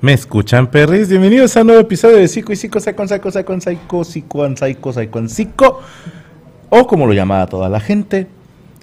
[0.00, 1.08] ¿Me escuchan, perris?
[1.08, 4.92] Bienvenidos a un nuevo episodio de Psico y Psico, Saicon, Saicon, Saicon, Saico, Psico, Saico,
[4.92, 5.80] Saicon, Psico.
[6.68, 8.28] O como lo llamaba toda la gente,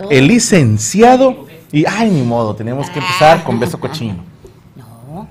[0.10, 1.46] el licenciado.
[1.72, 4.18] Y, ay, ni modo, tenemos que empezar con beso cochino.
[4.76, 5.28] No.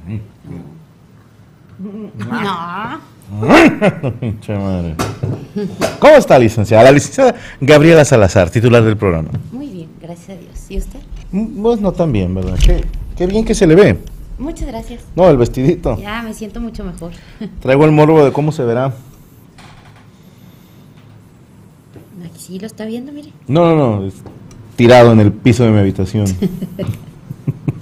[4.20, 4.94] Pinche madre.
[5.98, 6.84] ¿Cómo está, licenciada?
[6.84, 9.28] La licenciada Gabriela Salazar, titular del programa.
[9.52, 10.64] Muy bien, gracias a Dios.
[10.70, 11.00] ¿Y usted?
[11.30, 12.58] Mm, Vos no tan bien, ¿verdad?
[12.64, 12.86] Qué,
[13.18, 14.13] qué bien que se le ve.
[14.38, 15.04] Muchas gracias.
[15.14, 15.96] No, el vestidito.
[15.98, 17.12] Ya me siento mucho mejor.
[17.60, 18.92] Traigo el morbo de cómo se verá.
[22.24, 23.30] Aquí sí lo está viendo, mire.
[23.46, 24.06] No, no, no.
[24.06, 24.14] es
[24.76, 26.26] tirado en el piso de mi habitación.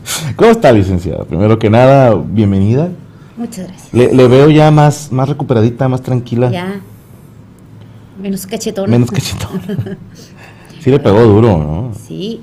[0.37, 1.25] ¿Cómo está, licenciada?
[1.25, 2.91] Primero que nada, bienvenida.
[3.37, 3.95] Muchas gracias.
[3.95, 6.51] Le, le veo ya más, más recuperadita, más tranquila.
[6.51, 6.81] Ya.
[8.21, 8.91] Menos cachetón.
[8.91, 9.61] Menos cachetón.
[10.81, 11.93] sí le pegó duro, ¿no?
[12.07, 12.43] Sí.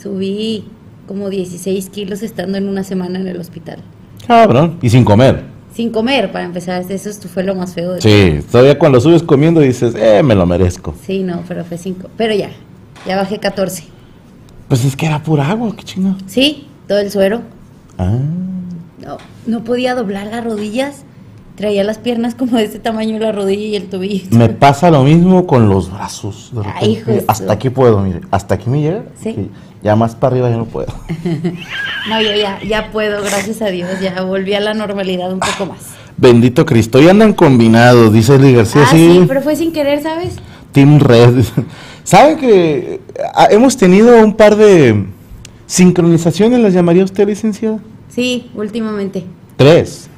[0.00, 0.64] Subí
[1.08, 3.78] como 16 kilos estando en una semana en el hospital.
[4.26, 4.78] Cabrón.
[4.82, 5.42] Y sin comer.
[5.74, 6.84] Sin comer, para empezar.
[6.88, 7.94] Eso fue lo más feo.
[7.94, 10.94] de Sí, todavía cuando subes comiendo dices, eh, me lo merezco.
[11.04, 12.08] Sí, no, pero fue 5.
[12.16, 12.50] Pero ya.
[13.06, 13.84] Ya bajé 14.
[14.68, 16.16] Pues es que era pura agua, qué chingado.
[16.26, 17.40] Sí, todo el suero.
[17.96, 18.16] Ah.
[19.04, 19.16] No,
[19.46, 21.04] no podía doblar las rodillas.
[21.56, 24.26] Traía las piernas como de este tamaño la rodilla y el tobillo.
[24.30, 26.50] Me pasa lo mismo con los brazos.
[26.54, 27.12] de Ay, repente.
[27.22, 28.20] de hasta aquí puedo, mire.
[28.30, 29.04] Hasta aquí me llega.
[29.20, 29.48] Sí.
[29.82, 30.92] Ya más para arriba ya no puedo.
[32.08, 35.66] No, yo ya, ya puedo, gracias a Dios, ya volví a la normalidad un poco
[35.66, 35.80] más.
[36.16, 37.02] Bendito Cristo.
[37.02, 38.82] Y andan combinados, dice Eli García.
[38.86, 40.36] ah, sí, pero fue sin querer, ¿sabes?
[40.72, 41.44] Team Red.
[42.04, 43.00] ¿Saben que
[43.34, 45.04] ah, hemos tenido un par de
[45.66, 47.78] sincronizaciones, las llamaría usted, licenciada?
[48.08, 49.24] Sí, últimamente.
[49.56, 50.08] Tres.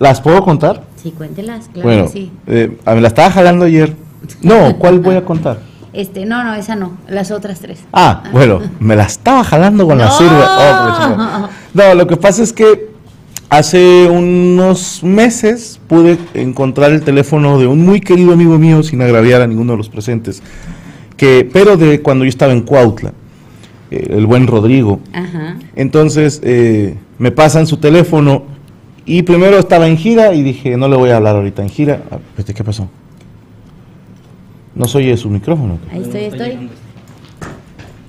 [0.00, 0.82] ¿Las puedo contar?
[1.00, 2.30] Sí, cuéntelas, claro bueno, que sí.
[2.48, 3.94] eh, a- me la estaba jalando ayer.
[4.42, 5.60] No, ¿cuál voy a contar?
[5.96, 7.78] Este, no, no, esa no, las otras tres.
[7.90, 10.30] Ah, bueno, me la estaba jalando con la sirve.
[10.30, 12.90] Oh, no, lo que pasa es que
[13.48, 19.40] hace unos meses pude encontrar el teléfono de un muy querido amigo mío, sin agraviar
[19.40, 20.42] a ninguno de los presentes,
[21.16, 23.14] que, pero de cuando yo estaba en Cuautla,
[23.90, 25.00] eh, el buen Rodrigo.
[25.14, 25.56] Ajá.
[25.76, 28.42] Entonces eh, me pasan su teléfono
[29.06, 32.02] y primero estaba en gira y dije, no le voy a hablar ahorita en gira.
[32.10, 32.18] Ah,
[32.54, 32.86] ¿Qué pasó?
[34.76, 35.78] No se oye su micrófono.
[35.90, 36.70] Ahí estoy, estoy.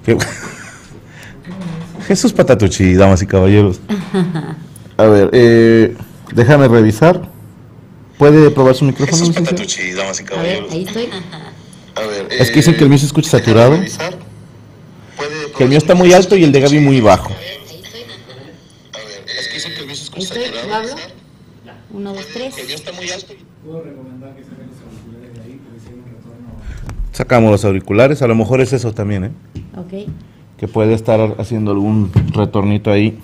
[0.05, 0.17] ¿Qué?
[2.07, 3.79] Jesús Patatucci, damas y caballeros.
[4.97, 5.95] A ver, eh,
[6.33, 7.29] déjame revisar.
[8.17, 9.17] ¿Puede probar su micrófono?
[9.17, 9.35] Jesús?
[9.35, 10.71] Patatucci, damas y A ver, caballeros.
[10.71, 11.09] ahí estoy.
[11.95, 13.71] A ver, Es que dicen que el mío se escucha saturado.
[13.77, 14.15] revisar.
[15.15, 17.31] ¿Puede Que el mío está muy alto y el de Gaby muy bajo.
[17.31, 17.47] A ver,
[19.39, 20.81] es que dicen que el mío se escucha estoy, ¿lo saturado.
[20.91, 20.95] hablo?
[21.91, 22.55] Uno, dos, tres.
[22.55, 23.33] Que el mío está muy alto.
[27.17, 29.31] Sacamos los auriculares, a lo mejor es eso también, ¿eh?
[29.75, 30.07] Ok.
[30.55, 33.17] Que puede estar haciendo algún retornito ahí.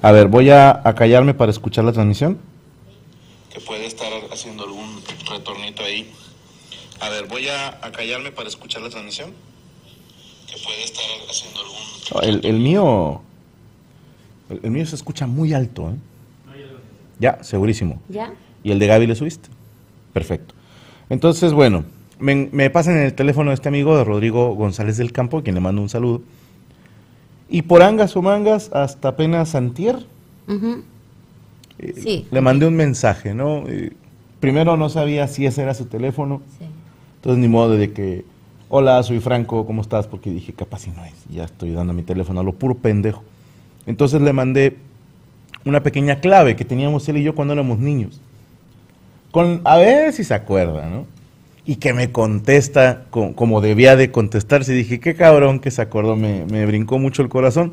[0.00, 2.38] A ver, voy a, a callarme para escuchar la transmisión.
[3.52, 6.10] Que puede estar haciendo algún retornito ahí.
[7.02, 9.32] A ver, voy a, a callarme para escuchar la transmisión.
[10.46, 11.76] Que puede estar haciendo algún...
[12.14, 13.20] No, El, el mío.
[14.48, 15.96] El, el mío se escucha muy alto, ¿eh?
[17.18, 18.00] Ya, segurísimo.
[18.08, 18.32] ¿Ya?
[18.64, 19.50] ¿Y el de Gaby le subiste?
[20.14, 20.54] Perfecto.
[21.10, 21.84] Entonces, bueno,
[22.22, 25.42] me, me pasan en el teléfono de este amigo de Rodrigo González del Campo, a
[25.42, 26.22] quien le mando un saludo.
[27.50, 30.06] Y por angas o mangas, hasta apenas antier,
[31.78, 32.26] eh, Sí.
[32.30, 33.64] le mandé un mensaje, ¿no?
[33.68, 33.92] Eh,
[34.40, 36.64] primero no sabía si ese era su teléfono, Sí.
[37.16, 38.24] entonces ni modo de que,
[38.68, 40.06] hola, soy Franco, ¿cómo estás?
[40.06, 43.22] Porque dije, capaz si no es, ya estoy dando mi teléfono a lo puro pendejo.
[43.86, 44.76] Entonces le mandé
[45.64, 48.20] una pequeña clave que teníamos él y yo cuando éramos niños.
[49.30, 51.06] Con, a ver si se acuerda, ¿no?
[51.64, 54.72] Y que me contesta co- como debía de contestarse.
[54.72, 57.72] Dije, qué cabrón que se acordó, me, me brincó mucho el corazón.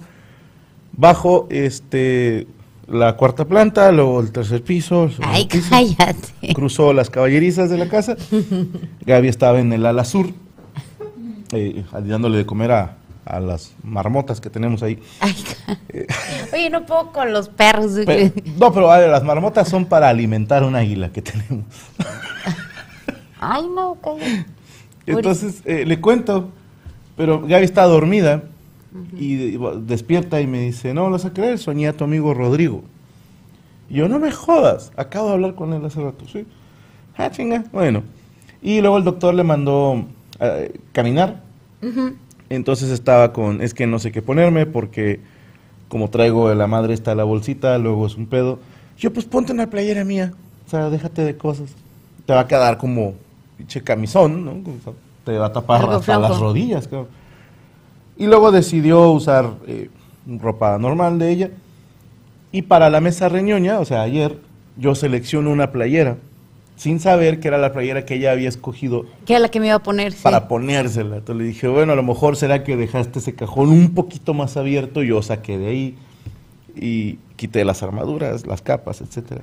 [0.92, 2.46] Bajo este,
[2.88, 5.10] la cuarta planta, luego el tercer piso.
[5.22, 5.68] Ay, piso.
[5.72, 6.54] cállate.
[6.54, 8.16] Cruzó las caballerizas de la casa.
[9.06, 10.28] Gaby estaba en el ala sur,
[11.52, 15.00] eh, dándole de comer a, a las marmotas que tenemos ahí.
[15.20, 15.36] Ay,
[16.54, 17.92] Oye, no puedo con los perros.
[18.60, 21.66] no, pero a ver, las marmotas son para alimentar un águila que tenemos.
[23.40, 24.46] Ay, no, cállate.
[25.08, 26.50] Entonces eh, le cuento,
[27.18, 28.44] pero Gaby está dormida
[29.18, 32.34] y de- despierta y me dice, no, lo vas a creer, soñé a tu amigo
[32.34, 32.84] Rodrigo.
[33.90, 36.46] Y yo, no me jodas, acabo de hablar con él hace rato, sí.
[37.18, 38.04] Ah, chinga, bueno.
[38.62, 40.06] Y luego el doctor le mandó
[40.40, 41.42] eh, caminar.
[42.50, 45.20] Entonces estaba con, es que no sé qué ponerme porque
[45.88, 48.60] como traigo de la madre está la bolsita, luego es un pedo.
[48.98, 50.34] Yo, pues ponte una playera mía,
[50.68, 51.70] o sea, déjate de cosas.
[52.26, 53.16] Te va a quedar como
[53.60, 54.54] pinche camisón, ¿no?
[55.26, 56.44] Te va a tapar Algo hasta las flojo.
[56.46, 56.88] rodillas.
[58.18, 59.90] Y luego decidió usar eh,
[60.26, 61.50] ropa normal de ella.
[62.54, 64.38] Y para la mesa reñoña, o sea, ayer,
[64.78, 66.16] yo selecciono una playera,
[66.78, 69.68] sin saber que era la playera que ella había escogido ¿Qué era la que me
[69.68, 70.14] iba a poner?
[70.14, 70.20] Sí.
[70.24, 71.18] para ponérsela.
[71.18, 74.56] Entonces le dije, bueno, a lo mejor será que dejaste ese cajón un poquito más
[74.56, 75.98] abierto, yo saqué de ahí
[76.78, 79.42] y quité las armaduras, las capas, etcétera.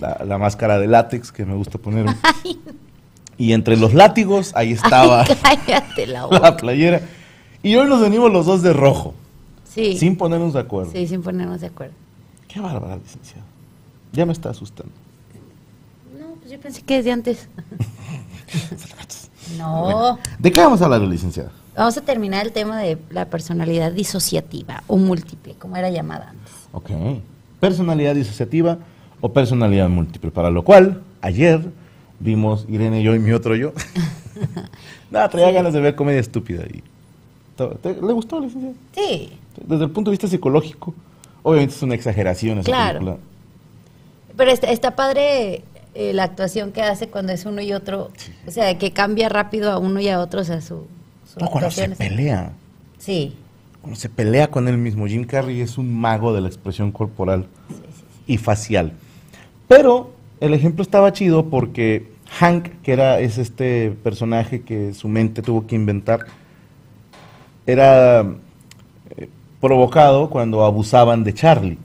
[0.00, 2.06] La, la máscara de látex que me gusta poner.
[3.36, 6.38] Y entre los látigos, ahí estaba Ay, cállate la boca.
[6.40, 7.00] la playera.
[7.62, 9.14] Y hoy nos venimos los dos de rojo,
[9.64, 9.96] Sí.
[9.98, 10.92] sin ponernos de acuerdo.
[10.92, 11.94] Sí, sin ponernos de acuerdo.
[12.48, 13.42] Qué bárbara, licenciado.
[14.12, 14.92] Ya me está asustando.
[16.18, 17.48] No, pues yo pensé que desde antes.
[19.58, 20.18] no.
[20.38, 21.50] ¿De qué vamos a hablar, licenciada?
[21.76, 26.52] Vamos a terminar el tema de la personalidad disociativa o múltiple, como era llamada antes.
[26.72, 26.90] Ok.
[27.58, 28.78] Personalidad disociativa
[29.20, 30.30] o personalidad múltiple.
[30.30, 31.60] Para lo cual, ayer
[32.20, 33.72] vimos Irene, yo y mi otro yo.
[35.10, 36.64] Nada, traía ganas de ver comedia estúpida.
[36.66, 36.82] Y
[37.56, 38.74] ¿Te- te- ¿Le gustó, licenciada?
[38.94, 39.32] Sí.
[39.66, 40.94] Desde el punto de vista psicológico,
[41.42, 42.98] obviamente es una exageración esa Claro.
[43.00, 43.16] película.
[44.36, 45.62] Pero está, está padre
[45.94, 48.10] eh, la actuación que hace cuando es uno y otro.
[48.46, 50.40] O sea, que cambia rápido a uno y a otro.
[50.40, 50.86] O sea, su,
[51.32, 52.50] su No, cuando se pelea.
[52.98, 53.36] Sí.
[53.80, 55.06] Cuando se pelea con él mismo.
[55.06, 57.46] Jim Carrey es un mago de la expresión corporal
[58.26, 58.94] y facial.
[59.68, 60.10] Pero
[60.44, 65.66] el ejemplo estaba chido porque Hank, que era es este personaje que su mente tuvo
[65.66, 66.26] que inventar,
[67.66, 68.20] era
[69.16, 69.28] eh,
[69.60, 71.78] provocado cuando abusaban de Charlie.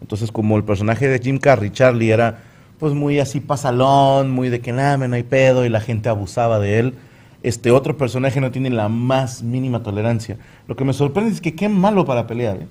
[0.00, 2.42] Entonces, como el personaje de Jim Carrey, Charlie era
[2.78, 6.58] pues muy así pasalón, muy de que nada, no hay pedo, y la gente abusaba
[6.58, 6.94] de él.
[7.42, 10.38] Este otro personaje no tiene la más mínima tolerancia.
[10.66, 12.56] Lo que me sorprende es que qué malo para pelear.
[12.56, 12.66] ¿eh?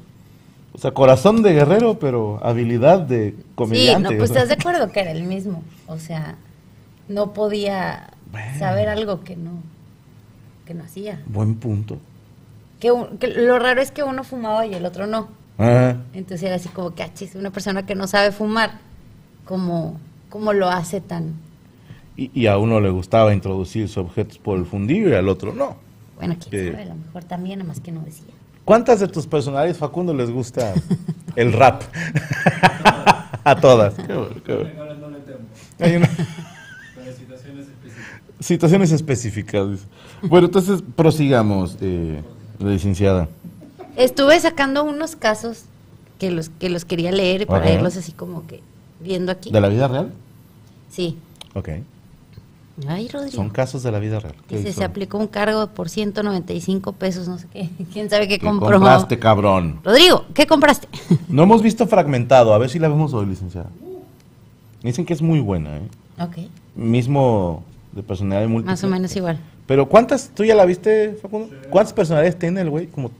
[0.74, 4.12] O sea, corazón de guerrero, pero habilidad de Sí, comediante.
[4.12, 5.64] no, pues estás de acuerdo que era el mismo.
[5.88, 6.36] O sea,
[7.08, 8.60] no podía Bueno.
[8.60, 9.52] saber algo que no,
[10.66, 11.22] que no hacía.
[11.28, 11.98] Buen punto.
[12.80, 15.28] Que, un- que lo raro es que uno fumaba y el otro no.
[15.58, 18.80] Ah, Entonces era así como que, ah, chis, una persona que no sabe fumar,
[19.46, 20.00] como,
[20.30, 21.34] como lo hace tan...
[22.16, 25.54] y, y a uno le gustaba introducir sus objetos por el fundillo y al otro
[25.54, 25.76] no.
[26.18, 26.72] Bueno, quién Sí.
[26.72, 28.34] sabe, a lo mejor también, nada más que no decía.
[28.70, 30.76] ¿Cuántas de tus personalidades, Facundo, les gusta
[31.36, 31.82] el rap?
[33.44, 33.96] a todas.
[33.96, 34.70] Qué bueno, qué bueno.
[35.80, 36.08] Hay una-
[38.40, 39.72] Situaciones específicas.
[39.72, 39.86] dice.
[40.22, 42.22] Bueno, entonces prosigamos, eh,
[42.60, 43.28] licenciada.
[43.96, 45.64] Estuve sacando unos casos
[46.20, 47.74] que los, que los quería leer para Ajá.
[47.74, 48.62] irlos así como que
[49.00, 49.50] viendo aquí.
[49.50, 50.14] ¿De la vida real?
[50.92, 51.18] Sí.
[51.56, 51.70] Ok.
[52.88, 53.36] Ay, Rodrigo.
[53.36, 54.36] Son casos de la vida real.
[54.48, 57.70] ¿Qué Dice, se aplicó un cargo por 195 pesos, no sé qué.
[57.94, 58.72] ¿Quién sabe qué ¿Qué compró?
[58.72, 59.80] compraste, cabrón?
[59.84, 60.88] Rodrigo, ¿qué compraste?
[61.28, 62.54] No hemos visto fragmentado.
[62.54, 63.70] A ver si la vemos hoy, licenciada.
[64.82, 65.82] Dicen que es muy buena, ¿eh?
[66.22, 66.38] ok,
[66.76, 68.72] Mismo de personalidad múltiple.
[68.72, 69.40] más o menos igual.
[69.68, 70.30] Pero ¿cuántas?
[70.34, 71.54] ¿Tú ya la viste, Facundo?
[71.70, 72.88] ¿Cuántas personalidades tiene el güey?
[72.88, 73.12] Como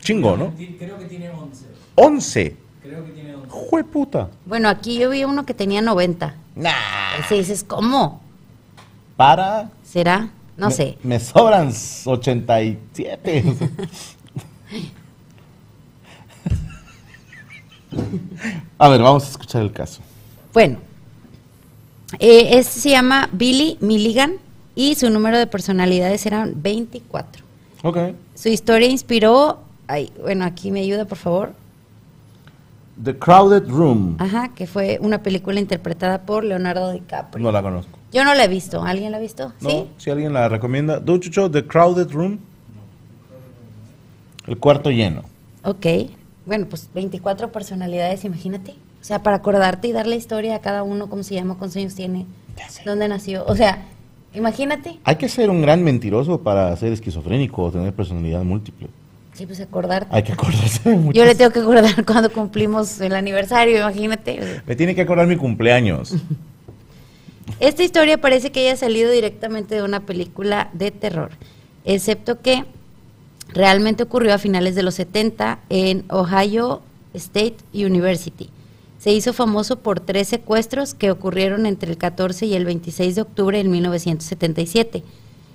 [0.00, 0.52] chingo, ¿no?
[0.78, 1.66] Creo que tiene 11.
[1.94, 2.56] 11.
[2.82, 3.48] Creo que tiene 11.
[3.48, 4.28] ¡Jue puta!
[4.46, 6.34] Bueno, aquí yo vi uno que tenía 90.
[6.56, 6.70] Nah.
[7.20, 8.20] Ese dices, ¿cómo?
[9.16, 9.70] Para.
[9.84, 10.30] ¿Será?
[10.56, 10.98] No Me- sé.
[11.02, 11.72] Me sobran
[12.04, 13.44] 87.
[18.78, 20.00] a ver, vamos a escuchar el caso.
[20.52, 20.78] Bueno,
[22.20, 24.34] Eh, es- se llama Billy Milligan
[24.76, 27.42] y su número de personalidades eran 24.
[27.82, 27.98] Ok.
[28.36, 31.52] Su historia inspiró, ay, bueno, aquí me ayuda por favor,
[33.02, 34.14] The Crowded Room.
[34.20, 37.42] ajá, que fue una película interpretada por Leonardo DiCaprio.
[37.42, 37.98] No la conozco.
[38.14, 39.52] Yo no la he visto, ¿alguien la ha visto?
[39.60, 39.86] No, ¿Sí?
[39.98, 41.00] si alguien la recomienda.
[41.00, 42.38] ¿Do Chucho, The Crowded Room?
[44.46, 45.22] El cuarto lleno.
[45.64, 45.84] Ok,
[46.46, 48.70] bueno, pues 24 personalidades, imagínate.
[49.00, 51.96] O sea, para acordarte y darle historia a cada uno, cómo se llama, cuántos años
[51.96, 52.24] tiene,
[52.86, 53.44] dónde nació.
[53.46, 53.82] O sea,
[54.32, 55.00] imagínate.
[55.02, 58.88] Hay que ser un gran mentiroso para ser esquizofrénico o tener personalidad múltiple.
[59.32, 60.14] Sí, pues acordarte.
[60.14, 64.62] Hay que acordarse de muchas- Yo le tengo que acordar cuando cumplimos el aniversario, imagínate.
[64.64, 66.14] Me tiene que acordar mi cumpleaños.
[67.60, 71.30] Esta historia parece que haya salido directamente de una película de terror,
[71.84, 72.64] excepto que
[73.48, 76.82] realmente ocurrió a finales de los 70 en Ohio
[77.12, 78.50] State University.
[78.98, 83.22] Se hizo famoso por tres secuestros que ocurrieron entre el 14 y el 26 de
[83.22, 85.02] octubre de 1977.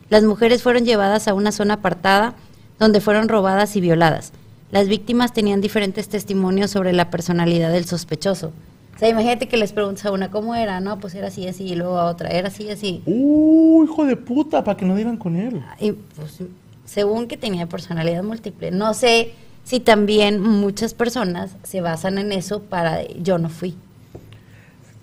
[0.10, 2.36] Las mujeres fueron llevadas a una zona apartada
[2.78, 4.32] donde fueron robadas y violadas.
[4.72, 8.52] Las víctimas tenían diferentes testimonios sobre la personalidad del sospechoso.
[9.00, 11.00] O sea, imagínate que les preguntas a una cómo era, ¿no?
[11.00, 13.02] Pues era así, así, y luego a otra, era así, así.
[13.06, 14.66] ¡Uh, hijo de puta!
[14.66, 15.64] Para que no dieran con él.
[15.80, 16.40] Y pues,
[16.84, 18.72] según que tenía personalidad múltiple.
[18.72, 19.32] No sé
[19.64, 23.78] si también muchas personas se basan en eso para yo no fui.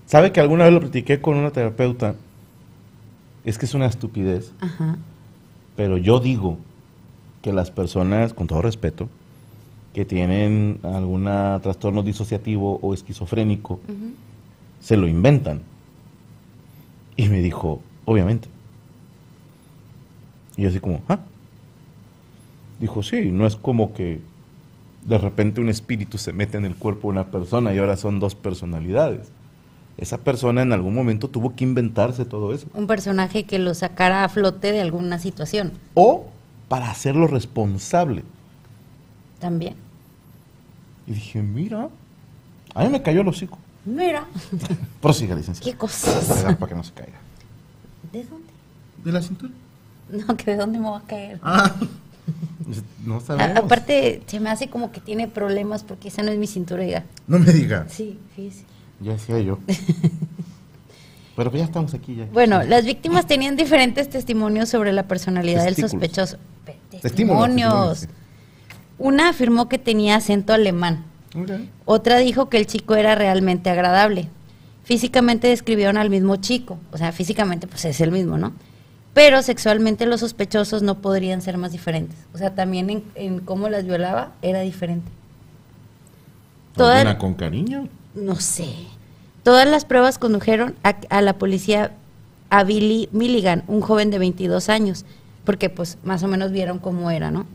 [0.05, 2.17] ¿Sabe que alguna vez lo platiqué con una terapeuta?
[3.47, 4.99] Es que es una estupidez, Ajá.
[5.75, 6.59] pero yo digo
[7.41, 9.09] que las personas, con todo respeto,
[9.97, 11.25] que tienen algún
[11.63, 13.81] trastorno disociativo o esquizofrénico,
[14.79, 15.63] se lo inventan.
[17.17, 18.47] Y me dijo, obviamente.
[20.55, 21.21] Y yo así como, ¿ah?
[22.79, 24.21] Dijo, sí, no es como que
[25.07, 28.21] de repente un espíritu se mete en el cuerpo de una persona y ahora son
[28.21, 29.31] dos personalidades.
[29.97, 32.67] Esa persona en algún momento tuvo que inventarse todo eso.
[32.75, 36.27] Un personaje que lo sacara a flote de alguna situación O
[36.69, 38.25] para hacerlo responsable.
[39.41, 39.86] también.
[41.07, 41.89] Y dije, mira,
[42.75, 43.59] a mí me cayó el hocico.
[43.85, 44.25] Mira,
[45.01, 45.71] Prosiga, licenciado.
[45.71, 46.25] qué cosas.
[46.43, 47.19] Para para que no se caiga.
[48.13, 48.47] ¿De dónde?
[49.05, 49.53] ¿De la cintura?
[50.11, 51.39] No, que de dónde me va a caer.
[51.43, 51.73] Ah.
[53.05, 53.57] No A- sabemos.
[53.65, 57.05] aparte, se me hace como que tiene problemas porque esa no es mi cintura, diga.
[57.29, 57.87] No me diga.
[57.89, 58.65] Sí, fíjese.
[59.01, 59.59] Ya decía yo.
[61.37, 62.25] Pero pues ya estamos aquí ya.
[62.33, 66.39] Bueno, las víctimas tenían diferentes testimonios sobre la personalidad del sospechoso.
[66.65, 68.09] Pe- Testímulos, Testimonios.
[68.99, 71.05] Una afirmó que tenía acento alemán.
[71.85, 74.29] Otra dijo que el chico era realmente agradable.
[74.85, 76.79] Físicamente describieron al mismo chico.
[76.93, 78.53] O sea, físicamente pues es el mismo, ¿no?
[79.13, 82.17] Pero sexualmente los sospechosos no podrían ser más diferentes.
[82.35, 85.11] O sea, también en, en cómo las violaba era diferente.
[86.75, 87.89] Toda- ¿Alguna con cariño?
[88.15, 88.69] no sé.
[89.43, 91.93] Todas las pruebas condujeron a, a la policía
[92.51, 95.05] a Billy Milligan, un joven de 22 años,
[95.45, 97.47] porque pues más o menos vieron cómo era, ¿no?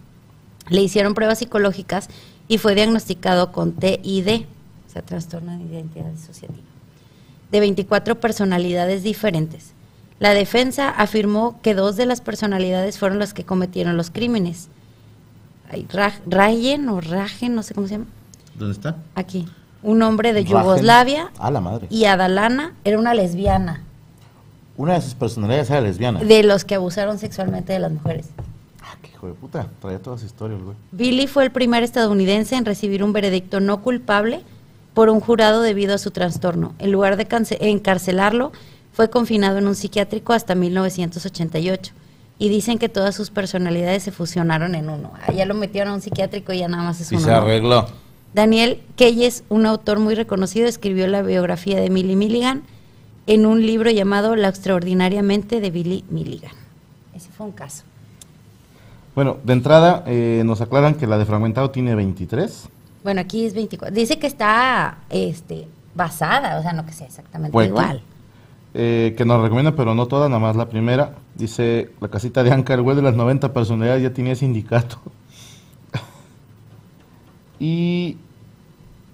[0.72, 2.08] Le hicieron pruebas psicológicas
[2.48, 4.46] y fue diagnosticado con TID,
[4.88, 6.64] o sea, trastorno de identidad disociativa,
[7.52, 9.74] de 24 personalidades diferentes.
[10.20, 14.70] La defensa afirmó que dos de las personalidades fueron las que cometieron los crímenes.
[16.28, 18.06] Rayen o Rajen, no sé cómo se llama,
[18.56, 18.98] ¿Dónde está?
[19.16, 19.48] aquí.
[19.84, 20.58] Un hombre de Rajen.
[20.58, 21.88] Yugoslavia A la madre.
[21.90, 23.82] y Adalana era una lesbiana,
[24.78, 26.20] Una de sus personalidades era lesbiana.
[26.20, 28.28] de los que abusaron sexualmente de las mujeres.
[29.02, 29.68] Qué hijo de puta.
[29.80, 30.76] Traía todas las historias, güey.
[30.92, 34.42] Billy fue el primer estadounidense en recibir un veredicto no culpable
[34.94, 36.74] por un jurado debido a su trastorno.
[36.80, 37.28] En lugar de
[37.62, 38.52] encarcelarlo,
[38.94, 41.94] fue confinado en un psiquiátrico hasta 1988.
[42.40, 45.14] Y dicen que todas sus personalidades se fusionaron en uno.
[45.28, 47.26] Ah, ya lo metieron a un psiquiátrico y ya nada más es Y uno.
[47.26, 47.88] se arregló.
[48.34, 52.64] Daniel Keyes, un autor muy reconocido, escribió la biografía de Billy Milligan
[53.28, 56.52] en un libro llamado La extraordinariamente de Billy Milligan.
[57.14, 57.84] Ese fue un caso.
[59.16, 62.70] Bueno, de entrada eh, nos aclaran que la de fragmentado tiene 23.
[63.04, 63.94] Bueno, aquí es 24.
[63.94, 68.02] Dice que está este, basada, o sea, no que sea exactamente igual.
[68.74, 71.16] eh, que nos recomiendan, pero no todas, nada más la primera.
[71.36, 75.00] Dice la casita de Anca, el güey de las 90 personalidades ya tenía sindicato.
[77.60, 78.18] y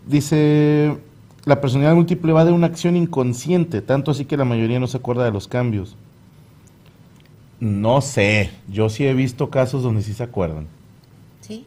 [0.06, 0.98] dice,
[1.46, 4.98] la personalidad múltiple va de una acción inconsciente, tanto así que la mayoría no se
[4.98, 5.96] acuerda de los cambios.
[7.60, 10.68] No sé, yo sí he visto casos donde sí se acuerdan.
[11.42, 11.66] ¿Sí?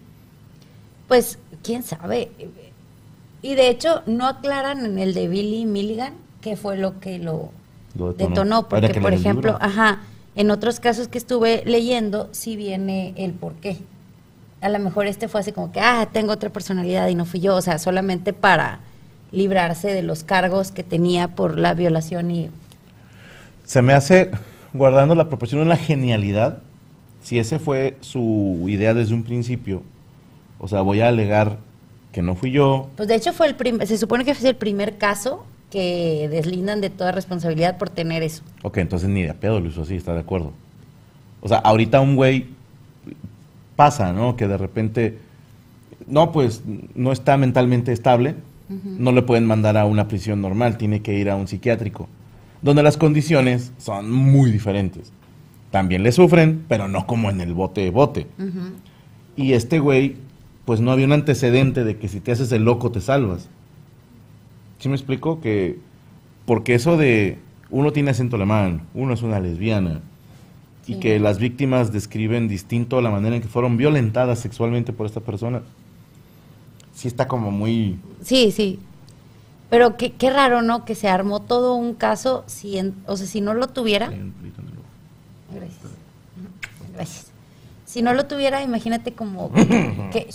[1.09, 2.31] Pues, quién sabe.
[3.43, 7.51] Y de hecho, no aclaran en el de Billy Milligan qué fue lo que lo
[7.95, 8.69] Lo detonó, detonó.
[8.69, 10.01] porque, por ejemplo, ajá,
[10.37, 13.79] en otros casos que estuve leyendo, sí viene el por qué.
[14.61, 17.41] A lo mejor este fue así como que, ah, tengo otra personalidad y no fui
[17.41, 18.81] yo, o sea, solamente para
[19.33, 22.51] librarse de los cargos que tenía por la violación y
[23.65, 24.31] Se me hace,
[24.73, 26.59] guardando la proporción, una genialidad.
[27.23, 29.83] Si ese fue su idea desde un principio,
[30.59, 31.59] o sea, voy a alegar
[32.13, 32.89] que no fui yo.
[32.97, 36.81] Pues de hecho fue el prim- se supone que es el primer caso que deslindan
[36.81, 38.43] de toda responsabilidad por tener eso.
[38.63, 40.53] Ok, entonces ni de pedo lo hizo así, está de acuerdo.
[41.41, 42.47] O sea, ahorita un güey
[43.77, 44.37] pasa, ¿no?
[44.37, 45.19] Que de repente,
[46.07, 46.63] no, pues
[46.95, 48.35] no está mentalmente estable,
[48.69, 52.09] no le pueden mandar a una prisión normal, tiene que ir a un psiquiátrico,
[52.63, 55.13] donde las condiciones son muy diferentes.
[55.71, 58.27] También le sufren, pero no como en el bote bote.
[59.37, 60.17] Y este güey,
[60.65, 63.49] pues no había un antecedente de que si te haces el loco te salvas.
[64.79, 65.41] ¿Sí me explico?
[65.41, 65.79] Que,
[66.47, 67.39] porque eso de
[67.71, 70.01] uno tiene acento alemán, uno es una lesbiana,
[70.87, 71.01] y Sí.
[71.01, 75.63] que las víctimas describen distinto la manera en que fueron violentadas sexualmente por esta persona,
[76.93, 77.99] sí está como muy...
[78.23, 78.81] Sí, sí.
[79.71, 80.85] Pero qué, qué raro, ¿no?
[80.85, 84.11] Que se armó todo un caso, si en- o sea, si no lo tuviera...
[85.53, 85.79] Gracias.
[86.95, 87.27] Gracias.
[87.87, 89.51] Si no lo tuviera, imagínate como
[90.13, 90.29] que,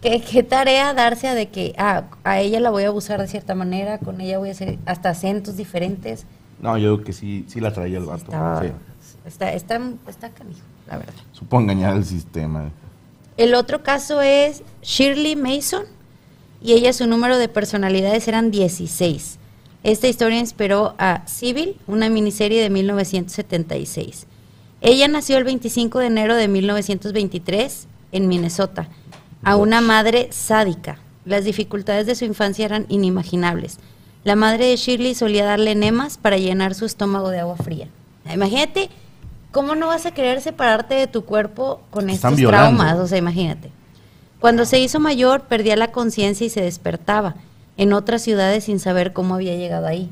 [0.00, 3.28] que- qué tarea darse a de que ah, a ella la voy a abusar de
[3.28, 6.26] cierta manera, con ella voy a hacer hasta acentos diferentes.
[6.60, 8.30] No, yo creo que sí, sí la traía el vato.
[8.62, 8.70] Sí.
[9.26, 11.14] está, está, está canijo, la verdad.
[11.32, 12.70] Supo engañar al sistema.
[13.36, 15.84] El otro caso es Shirley Mason
[16.64, 19.38] y ella su número de personalidades eran 16.
[19.82, 24.26] Esta historia inspiró a Civil, una miniserie de 1976.
[24.80, 28.88] Ella nació el 25 de enero de 1923 en Minnesota,
[29.42, 30.98] a una madre sádica.
[31.26, 33.76] Las dificultades de su infancia eran inimaginables.
[34.24, 37.88] La madre de Shirley solía darle enemas para llenar su estómago de agua fría.
[38.32, 38.88] Imagínate,
[39.52, 42.78] ¿cómo no vas a querer separarte de tu cuerpo con Están estos violando.
[42.78, 42.98] traumas?
[43.04, 43.70] O sea, imagínate.
[44.44, 47.34] Cuando se hizo mayor, perdía la conciencia y se despertaba
[47.78, 50.10] en otras ciudades sin saber cómo había llegado ahí.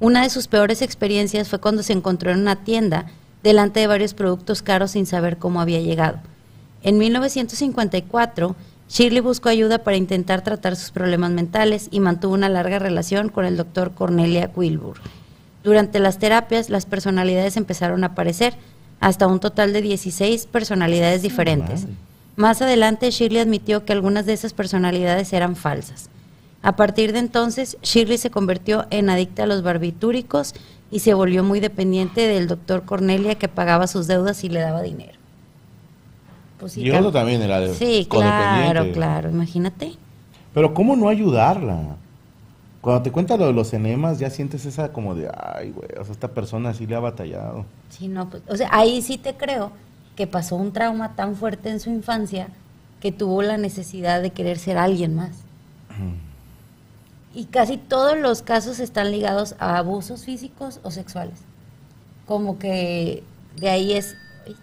[0.00, 3.06] Una de sus peores experiencias fue cuando se encontró en una tienda
[3.44, 6.18] delante de varios productos caros sin saber cómo había llegado.
[6.82, 8.56] En 1954,
[8.88, 13.44] Shirley buscó ayuda para intentar tratar sus problemas mentales y mantuvo una larga relación con
[13.44, 14.96] el doctor Cornelia Wilbur.
[15.62, 18.54] Durante las terapias, las personalidades empezaron a aparecer,
[18.98, 21.86] hasta un total de 16 personalidades diferentes.
[22.36, 26.10] Más adelante, Shirley admitió que algunas de esas personalidades eran falsas.
[26.62, 30.54] A partir de entonces, Shirley se convirtió en adicta a los barbitúricos
[30.90, 34.82] y se volvió muy dependiente del doctor Cornelia que pagaba sus deudas y le daba
[34.82, 35.18] dinero.
[36.58, 39.92] Pues sí, Y otro también era de Sí, claro, claro, imagínate.
[40.52, 41.96] Pero ¿cómo no ayudarla?
[42.80, 46.04] Cuando te cuenta lo de los enemas, ya sientes esa como de, ay, güey, o
[46.04, 47.64] sea, esta persona sí le ha batallado.
[47.90, 49.72] Sí, no, pues, o sea, ahí sí te creo
[50.16, 52.48] que pasó un trauma tan fuerte en su infancia
[53.00, 55.32] que tuvo la necesidad de querer ser alguien más.
[57.34, 61.38] Y casi todos los casos están ligados a abusos físicos o sexuales.
[62.26, 63.22] Como que
[63.56, 64.16] de ahí es...
[64.46, 64.56] ay,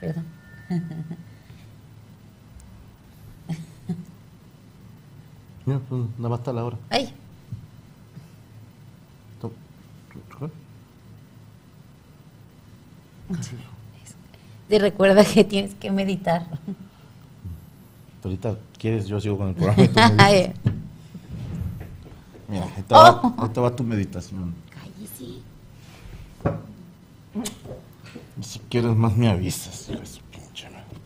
[0.00, 0.24] perdón.
[5.66, 5.80] Pues,
[6.18, 6.76] no basta la hora.
[6.90, 7.12] Ay,
[14.68, 16.46] te recuerda que tienes que meditar.
[18.24, 19.06] Ahorita, ¿quieres?
[19.06, 19.82] Yo sigo con el programa.
[19.84, 20.00] y tú
[22.48, 23.62] Mira, va, Oh.
[23.62, 24.54] va tu meditación.
[24.70, 25.40] cállese.
[28.40, 29.88] Si quieres más me avisas.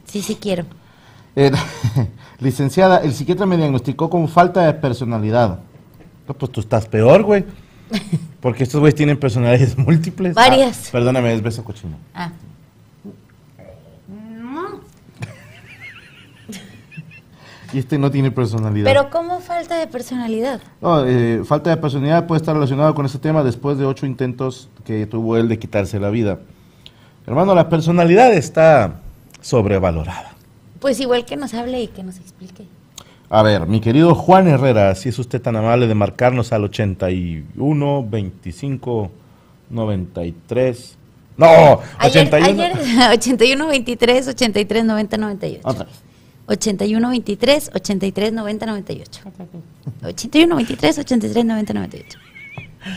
[0.06, 0.64] Sí, sí quiero.
[1.36, 1.50] Eh,
[2.40, 5.60] licenciada, el psiquiatra me diagnosticó con falta de personalidad.
[6.26, 7.44] No, pues tú estás peor, güey.
[8.40, 10.34] Porque estos güeyes tienen personalidades múltiples.
[10.34, 10.88] Varias.
[10.88, 11.96] Ah, perdóname, es beso cochino.
[12.14, 12.32] Ah,
[17.72, 18.84] Y este no tiene personalidad.
[18.84, 20.60] pero ¿cómo falta de personalidad?
[20.80, 24.68] No, eh, falta de personalidad puede estar relacionado con este tema después de ocho intentos
[24.84, 26.38] que tuvo él de quitarse la vida.
[27.26, 28.94] Hermano, la personalidad está
[29.40, 30.32] sobrevalorada.
[30.80, 32.64] Pues igual que nos hable y que nos explique.
[33.28, 38.06] A ver, mi querido Juan Herrera, si es usted tan amable de marcarnos al 81
[38.08, 39.10] 25
[39.70, 40.96] 93.
[41.36, 42.62] No, Ayer, 81.
[42.64, 42.72] ayer
[43.12, 45.60] 81 23 83 90 98.
[45.68, 45.94] Otra vez.
[46.50, 49.20] 81 23 83 90 98.
[50.02, 52.18] 81 23 83 90 98.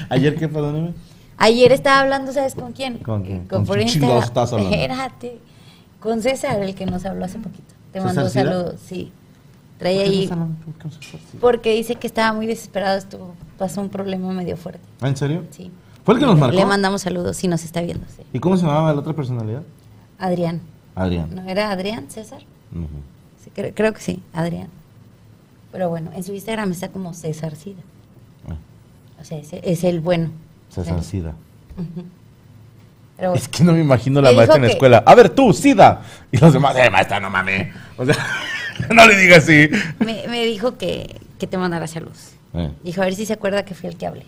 [0.09, 0.93] Ayer qué, perdóneme.
[1.37, 2.97] Ayer estaba hablando, ¿sabes con quién?
[2.99, 3.45] ¿Con quién?
[3.47, 4.75] Con ¿Con chingados estás hablando?
[5.99, 7.73] Con César, el que nos habló hace poquito.
[7.91, 8.43] Te ¿César mandó Cira?
[8.51, 9.11] saludos, sí.
[9.77, 10.29] Trae ahí.
[11.39, 14.81] Porque dice que estaba muy desesperado, estuvo, pasó un problema medio fuerte.
[15.01, 15.43] ¿Ah, ¿En serio?
[15.51, 15.71] Sí.
[16.03, 16.55] ¿Fue el que nos marcó?
[16.55, 18.05] Le mandamos saludos si nos está viendo.
[18.15, 18.23] sí.
[18.33, 19.61] ¿Y cómo se llamaba la otra personalidad?
[20.17, 20.61] Adrián.
[20.95, 21.33] Adrián.
[21.33, 22.39] ¿No era Adrián, César?
[22.39, 22.47] Sí,
[23.55, 24.67] creo, creo que sí, Adrián.
[25.71, 27.81] Pero bueno, en su Instagram está como César Sida.
[28.49, 28.55] Ah,
[29.21, 30.29] O sea, ese es el bueno.
[30.69, 31.03] César.
[31.03, 31.33] Sida.
[31.77, 32.05] Ujú.
[33.17, 33.41] Pero bueno.
[33.43, 35.03] Es que no me imagino la maestra en la escuela.
[35.05, 36.01] A ver, tú, SIDA.
[36.31, 37.73] Y los demás, eh, maestra, no mames.
[37.97, 38.15] O sea,
[38.93, 39.69] no le digas así.
[39.99, 42.31] me, me dijo que, que te mandara saludos.
[42.55, 44.25] Eh, Dijo, a ver si se acuerda que fui el que hablé.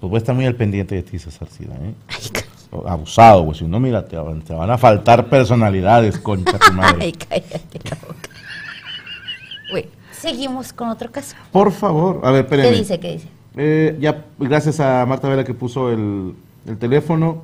[0.00, 1.94] pues voy a estar muy al pendiente de ti, César SIDA, ¿eh?
[2.08, 2.30] Ay,
[2.86, 3.58] Abusado, güey.
[3.58, 7.12] Si no, mira, te, van- te van a faltar personalidades, concha tu Ay, madre.
[7.12, 8.28] cállate la boca.
[9.70, 11.34] Güey, seguimos con otro caso.
[11.52, 12.20] Por favor.
[12.24, 12.78] A ver, ¿Qué espérenme.
[12.78, 13.00] dice?
[13.00, 13.28] ¿Qué dice?
[13.56, 16.34] Eh, ya, gracias a Marta Vela que puso el,
[16.66, 17.42] el teléfono.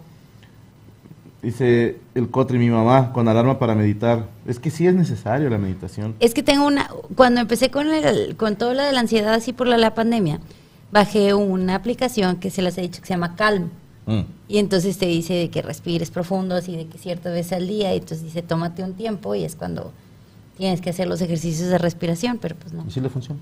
[1.42, 4.26] Dice el Cotri, mi mamá, con alarma para meditar.
[4.46, 6.14] Es que sí es necesario la meditación.
[6.18, 9.52] Es que tengo una, cuando empecé con, el, con todo lo de la ansiedad así
[9.52, 10.40] por la, la pandemia,
[10.90, 13.70] bajé una aplicación que se las he dicho que se llama Calm.
[14.06, 14.20] Mm.
[14.48, 17.92] Y entonces te dice de que respires profundo, así de que ciertas veces al día,
[17.92, 19.92] y entonces dice tómate un tiempo y es cuando
[20.56, 22.84] tienes que hacer los ejercicios de respiración, pero pues no.
[22.86, 23.40] ¿Y si le funciona?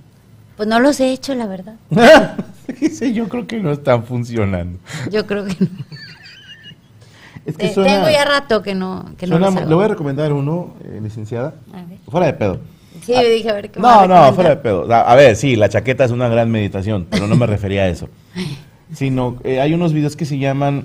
[0.57, 1.74] Pues no los he hecho, la verdad.
[2.81, 4.79] Dice, yo creo que no están funcionando.
[5.11, 5.68] Yo creo que no.
[7.46, 9.88] Es que Eh, suena, Tengo ya rato que no, que no suena- le voy a
[9.88, 11.55] recomendar uno, eh, licenciada.
[11.74, 11.98] A ver.
[12.09, 12.61] Fuera de pedo.
[13.03, 14.90] Sí, yo dije, a ver qué No, no, fuera de pedo.
[14.90, 17.88] A, a ver, sí, la chaqueta es una gran meditación, pero no me refería a
[17.88, 18.09] eso.
[18.92, 20.85] Sino, eh, hay unos videos que se llaman,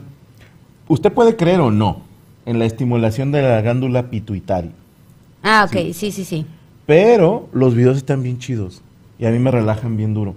[0.88, 2.02] usted puede creer o no,
[2.46, 4.72] en la estimulación de la glándula pituitaria.
[5.44, 6.46] Ah, ok, sí, sí, sí.
[6.86, 8.82] Pero los videos están bien chidos
[9.20, 10.36] y a mí me relajan bien duro.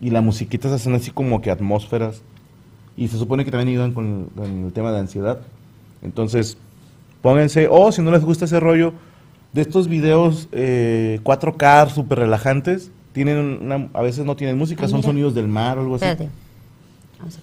[0.00, 2.22] Y las musiquitas hacen así como que atmósferas.
[2.96, 5.40] Y se supone que también ayudan con, con el tema de ansiedad.
[6.02, 6.56] Entonces,
[7.22, 8.92] pónganse, o si no les gusta ese rollo,
[9.52, 14.88] de estos videos eh, 4K súper relajantes, tienen una- a veces no tienen música, Ah,
[14.88, 16.04] son sonidos del mar o algo así.
[16.04, 16.30] Espérate.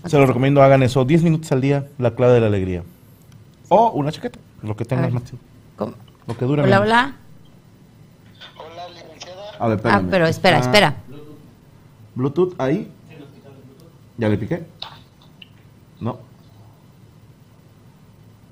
[0.06, 1.04] Se los recomiendo, hagan eso.
[1.06, 2.84] 10 minutos al día, la clave de la alegría.
[3.70, 5.40] O una chaqueta, lo que tengas máximo.
[5.76, 5.94] ¿Cómo?
[6.28, 6.88] Lo que dura Hola, menos.
[6.94, 7.16] hola.
[9.60, 10.08] A ver, Ah, espérame.
[10.10, 10.96] pero espera, Ah, espera.
[12.16, 12.92] Bluetooth ahí.
[14.18, 14.66] ¿Ya le piqué?
[16.00, 16.18] No.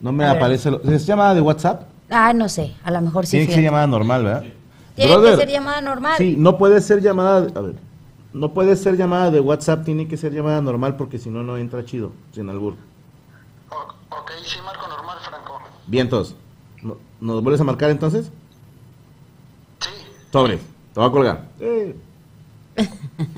[0.01, 0.37] No me A ver.
[0.37, 0.71] aparece.
[0.71, 1.83] Lo, ¿Es llamada de WhatsApp?
[2.09, 3.31] Ah, no sé, a lo mejor sí.
[3.31, 3.65] Tiene que ser fíjate.
[3.71, 4.43] llamada normal, ¿verdad?
[4.95, 6.15] Tiene Brother, que ser llamada normal.
[6.17, 7.41] Sí, no puede ser llamada.
[7.41, 7.75] de- A ver.
[8.33, 11.57] No puede ser llamada de WhatsApp, tiene que ser llamada normal porque si no, no
[11.57, 12.73] entra chido, sin albur.
[13.69, 13.75] O-
[14.15, 15.59] ok, sí, marco normal, Franco.
[15.87, 16.35] Bien, entonces.
[16.81, 18.31] ¿no- ¿Nos vuelves a marcar entonces?
[19.79, 19.89] Sí,
[20.31, 20.57] Sobre.
[20.57, 21.47] Te voy a colgar.
[21.59, 21.95] Eh.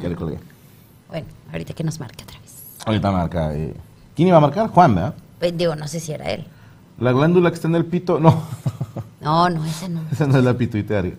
[0.02, 0.40] Ya le colgué.
[1.10, 2.64] Bueno, ahorita que nos marque otra vez.
[2.86, 3.54] Ahorita marca.
[3.54, 3.76] eh.
[4.16, 4.70] ¿Quién iba a marcar?
[4.70, 5.16] Juan, ¿verdad?
[5.40, 6.46] Pues, digo, no sé si era él.
[7.00, 8.20] La glándula que está en el pito.
[8.20, 8.44] No.
[9.22, 10.02] No, no, esa no.
[10.12, 11.16] Esa no es la pituitaria.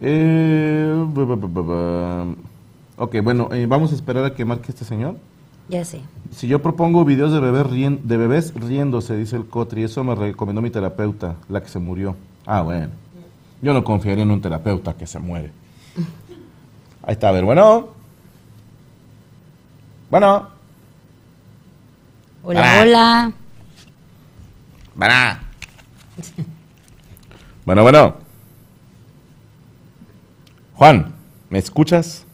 [0.00, 1.04] Eh,
[2.98, 5.16] ok, bueno, eh, vamos a esperar a que marque este señor.
[5.68, 6.00] Ya sé.
[6.30, 10.14] Si yo propongo videos de bebés, rien- de bebés riéndose, dice el Cotri, eso me
[10.14, 12.16] recomendó mi terapeuta, la que se murió.
[12.46, 12.88] Ah, bueno.
[13.60, 15.50] Yo no confiaría en un terapeuta que se muere.
[17.02, 17.88] Ahí está, a ver, bueno.
[20.10, 20.48] Bueno.
[22.42, 23.32] Hola, hola.
[24.94, 25.14] Bueno.
[27.66, 28.14] Bueno, bueno.
[30.74, 31.12] Juan,
[31.50, 32.24] ¿me escuchas?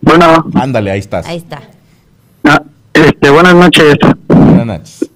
[0.00, 1.26] Bueno, Ándale, ahí estás.
[1.26, 1.60] Ahí está.
[2.44, 2.62] ah,
[2.94, 3.96] este, buenas noches.
[4.28, 5.10] Buenas noches.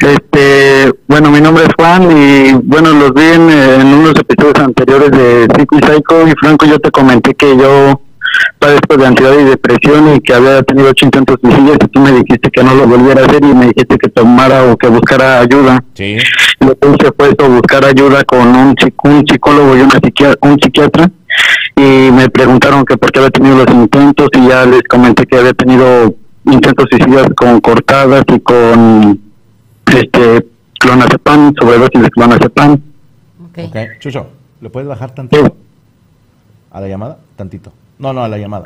[0.00, 4.58] Este, bueno, mi nombre es Juan y bueno, los vi en, eh, en unos episodios
[4.58, 8.00] anteriores de Psycho y Psycho y Franco, yo te comenté que yo
[8.58, 12.12] padezco de ansiedad y depresión y que había tenido ocho intentos suicidios y tú me
[12.12, 15.40] dijiste que no lo volviera a hacer y me dijiste que tomara o que buscara
[15.40, 15.84] ayuda.
[15.94, 16.16] Sí.
[16.60, 20.58] lo que hice fue eso, buscar ayuda con un, un psicólogo y una psiquia- un
[20.58, 21.10] psiquiatra
[21.80, 25.38] y me preguntaron que por qué había tenido los intentos y ya les comenté que
[25.38, 26.14] había tenido
[26.44, 29.18] intentos suicidas con cortadas y con
[29.86, 30.46] este
[30.78, 32.72] clonazepam, sobredosis de clonazepam.
[33.46, 33.58] Ok.
[33.68, 33.76] Ok.
[33.98, 34.26] Chucho,
[34.60, 35.46] ¿le puedes bajar tantito?
[35.46, 35.52] Sí.
[36.70, 37.18] ¿A la llamada?
[37.36, 37.72] Tantito.
[37.98, 38.64] No, no, a la llamada.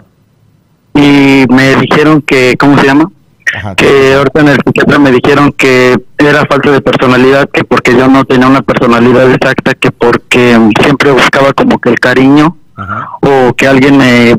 [0.95, 3.11] Y me dijeron que, ¿cómo se llama?
[3.57, 3.77] Ajá.
[3.77, 8.09] que ahorita en el psiquiatra me dijeron que era falta de personalidad, que porque yo
[8.09, 13.09] no tenía una personalidad exacta, que porque siempre buscaba como que el cariño Ajá.
[13.21, 14.37] o que alguien me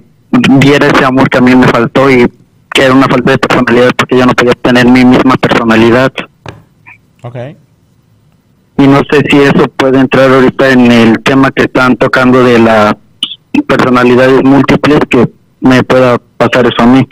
[0.60, 2.30] diera ese amor que a mí me faltó y
[2.70, 6.12] que era una falta de personalidad porque yo no podía tener mi misma personalidad.
[7.24, 7.36] Ok.
[8.78, 12.60] Y no sé si eso puede entrar ahorita en el tema que están tocando de
[12.60, 12.96] las
[13.68, 17.08] personalidades múltiples, que me pueda pasar eso a mí.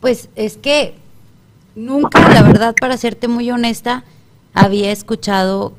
[0.00, 0.94] Pues es que
[1.76, 4.02] nunca, la verdad, para serte muy honesta,
[4.52, 5.74] había escuchado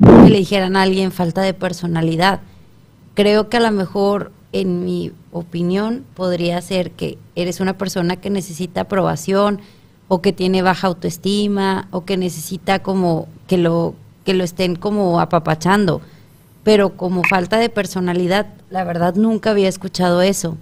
[0.00, 2.40] que le dijeran a alguien falta de personalidad.
[3.14, 8.30] Creo que a lo mejor, en mi opinión, podría ser que eres una persona que
[8.30, 9.60] necesita aprobación
[10.08, 13.94] o que tiene baja autoestima o que necesita como que lo
[14.24, 16.00] que lo estén como apapachando.
[16.64, 20.56] Pero como falta de personalidad, la verdad nunca había escuchado eso.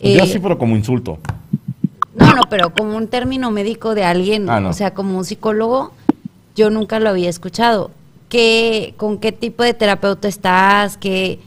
[0.00, 1.18] Yo Eh, sí, pero como insulto.
[2.14, 4.68] no, bueno, pero como un término médico de alguien, Ah, no.
[4.70, 5.92] o sea, como un psicólogo,
[6.54, 7.90] yo nunca lo había escuchado.
[8.28, 10.96] ¿Qué, ¿Con qué tipo de terapeuta estás?
[10.98, 11.38] ¿Qué,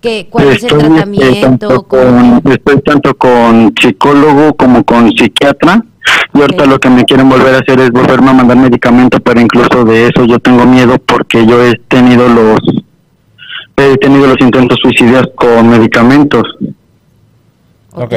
[0.00, 1.40] qué, ¿Cuál es el Estoy, eh, tratamiento?
[1.40, 5.82] tanto ¿Cómo- con, estoy tanto con psicólogo como con psiquiatra.
[6.34, 9.40] Y ahorita lo que me quieren volver a hacer es volverme a mandar medicamento, pero
[9.40, 12.60] incluso de eso yo tengo miedo porque yo he tenido los
[13.78, 16.42] he tenido los intentos suicidas con medicamentos.
[17.92, 18.12] Ok.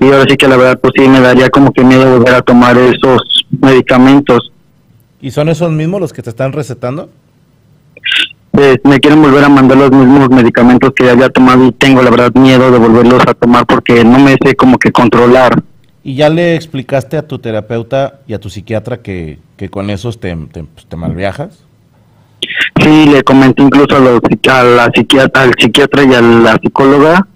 [0.00, 2.42] Y ahora sí que la verdad pues sí me daría como que miedo volver a
[2.42, 3.22] tomar esos
[3.60, 4.50] medicamentos.
[5.20, 7.08] ¿Y son esos mismos los que te están recetando?
[8.56, 12.02] Eh, me quieren volver a mandar los mismos medicamentos que ya había tomado y tengo
[12.02, 15.62] la verdad miedo de volverlos a tomar porque no me sé como que controlar.
[16.04, 20.20] ¿Y ya le explicaste a tu terapeuta y a tu psiquiatra que, que con esos
[20.20, 21.64] te, te, pues, te malviajas?
[22.80, 27.26] Sí, le comenté incluso a, los, a la psiquiatra, al psiquiatra y a la psicóloga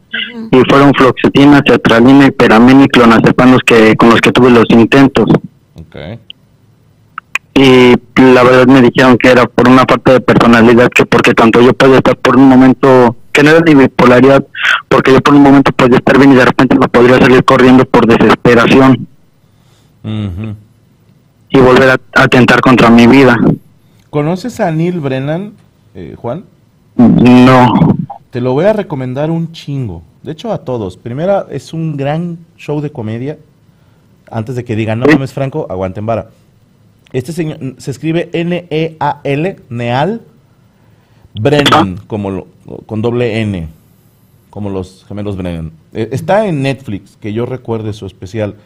[0.50, 4.66] y fueron fluoxetina, cetralina y peramina y clonazepam los que con los que tuve los
[4.70, 5.26] intentos.
[5.74, 6.18] Ok.
[7.58, 7.92] Y
[8.22, 11.72] la verdad me dijeron que era por una falta de personalidad, que porque tanto yo
[11.72, 14.46] podía estar por un momento, que no era ni bipolaridad,
[14.88, 17.84] porque yo por un momento podía estar bien y de repente me podría salir corriendo
[17.84, 19.08] por desesperación
[20.04, 23.36] y volver a atentar contra mi vida.
[24.08, 25.54] ¿Conoces a Neil Brennan,
[25.96, 26.44] eh, Juan?
[26.94, 27.96] No.
[28.30, 30.04] Te lo voy a recomendar un chingo.
[30.22, 30.96] De hecho, a todos.
[30.96, 33.36] Primera, es un gran show de comedia.
[34.30, 36.28] Antes de que digan, no mames, Franco, aguanten vara.
[37.12, 40.20] Este señor se escribe N-E-A-L, Neal
[41.34, 42.46] Brennan, como lo-
[42.86, 43.68] con doble N,
[44.50, 45.72] como los gemelos Brennan.
[45.94, 48.56] Eh, está en Netflix, que yo recuerde su especial.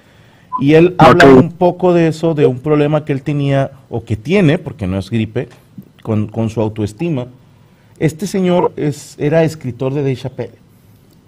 [0.60, 4.16] Y él habla un poco de eso, de un problema que él tenía, o que
[4.16, 5.48] tiene, porque no es gripe,
[6.02, 7.26] con, con su autoestima.
[7.98, 10.61] Este señor es, era escritor de Dave Chappelle.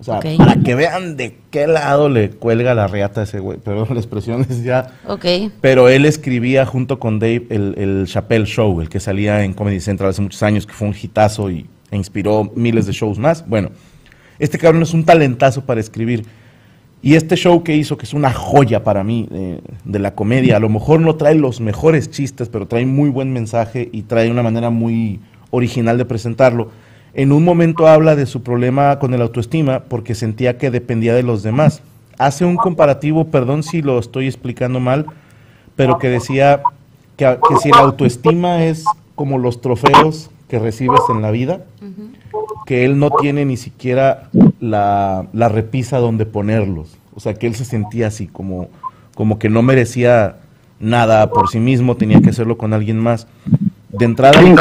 [0.05, 0.37] O sea, Ok.
[0.37, 3.57] para que vean de qué lado le cuelga la reata a ese güey.
[3.59, 4.93] Perdón, la expresión es ya.
[5.09, 5.25] Ok.
[5.62, 9.81] Pero él escribía junto con Dave el, el Chappelle Show, el que salía en Comedy
[9.81, 13.49] Central hace muchos años, que fue un hitazo y, e inspiró miles de shows más.
[13.49, 13.71] Bueno,
[14.38, 16.27] este cabrón es un talentazo para escribir.
[17.01, 20.57] Y este show que hizo, que es una joya para mí eh, de la comedia,
[20.57, 24.31] a lo mejor no trae los mejores chistes, pero trae muy buen mensaje y trae
[24.31, 26.71] una manera muy original de presentarlo.
[27.14, 31.22] En un momento habla de su problema con el autoestima porque sentía que dependía de
[31.22, 31.81] los demás.
[32.18, 35.07] Hace un comparativo, perdón si lo estoy explicando mal,
[35.77, 36.62] pero que decía
[37.16, 41.61] que, si la autoestima es como los trofeos que recibes en la vida,
[42.66, 44.29] que él no tiene ni siquiera
[44.61, 46.96] la, la repisa donde ponerlos.
[47.14, 48.68] O sea, que él se sentía así, como,
[49.14, 50.37] como que no merecía
[50.81, 53.29] nada por sí mismo, tenía que hacerlo con alguien más.
[53.90, 54.55] De entrada, Sí,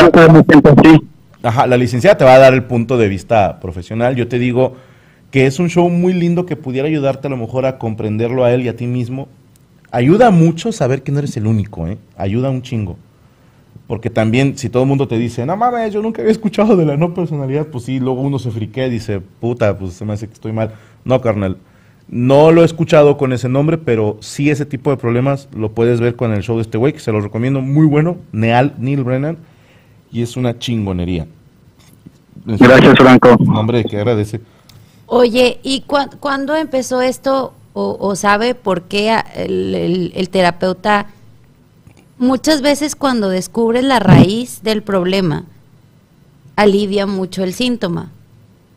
[1.44, 4.16] Ajá, la licenciada te va a dar el punto de vista profesional.
[4.16, 4.76] Yo te digo
[5.30, 8.54] que es un show muy lindo que pudiera ayudarte a lo mejor a comprenderlo a
[8.54, 9.28] él y a ti mismo.
[9.92, 11.98] Ayuda mucho saber que no eres el único, ¿eh?
[12.16, 12.98] Ayuda un chingo.
[13.88, 16.86] Porque también, si todo el mundo te dice, no mames, yo nunca había escuchado de
[16.86, 20.14] la no personalidad, pues sí, luego uno se friquea y dice, puta, pues se me
[20.14, 20.72] hace que estoy mal.
[21.04, 21.58] No, carnal.
[22.08, 26.00] No lo he escuchado con ese nombre, pero sí ese tipo de problemas lo puedes
[26.00, 29.04] ver con el show de este güey, que se lo recomiendo, muy bueno, Neal, Neil
[29.04, 29.38] Brennan,
[30.14, 31.28] y es una chingonería.
[32.46, 33.36] Gracias, Franco.
[33.40, 34.40] Nombre de que agradece.
[35.08, 41.08] Oye, ¿y cuán- cuándo empezó esto o, o sabe por qué el- el terapeuta
[42.18, 45.44] muchas veces cuando descubres la raíz del problema
[46.56, 48.12] alivia mucho el síntoma?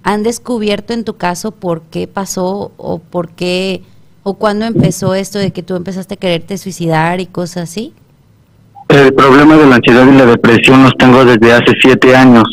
[0.02, 3.82] ¿Han descubierto en tu caso por qué pasó o por qué
[4.22, 7.92] o cuándo empezó esto de que tú empezaste a quererte suicidar y cosas así?
[8.88, 12.44] El problema de la ansiedad y la depresión los tengo desde hace siete años.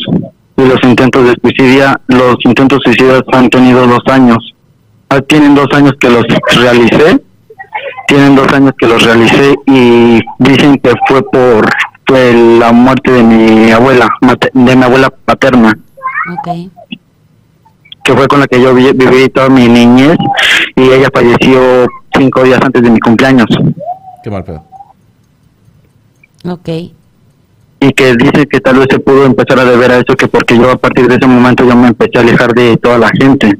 [0.57, 4.37] Y los intentos de suicidio, los intentos suicidas han tenido dos años.
[5.09, 6.23] Ah, Tienen dos años que los
[6.55, 7.21] realicé.
[8.07, 11.67] Tienen dos años que los realicé y dicen que fue por
[12.05, 14.07] fue la muerte de mi abuela,
[14.53, 15.73] de mi abuela paterna,
[16.37, 16.69] Ok.
[18.03, 20.17] que fue con la que yo vi- viví toda mi niñez
[20.75, 23.45] y ella falleció cinco días antes de mi cumpleaños.
[24.23, 24.63] Qué mal pedo.
[26.45, 26.69] Ok.
[27.79, 30.55] y que dice que tal vez se pudo empezar a deber a eso que porque
[30.57, 33.57] yo a partir de ese momento yo me empecé a alejar de toda la gente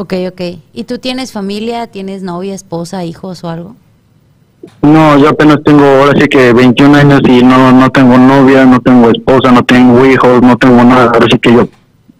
[0.00, 0.40] Ok, ok.
[0.72, 3.74] ¿Y tú tienes familia, tienes novia, esposa, hijos o algo?
[4.82, 8.80] no yo apenas tengo ahora sí que 21 años y no no tengo novia no
[8.80, 11.68] tengo esposa no tengo hijos no tengo nada ahora sí que yo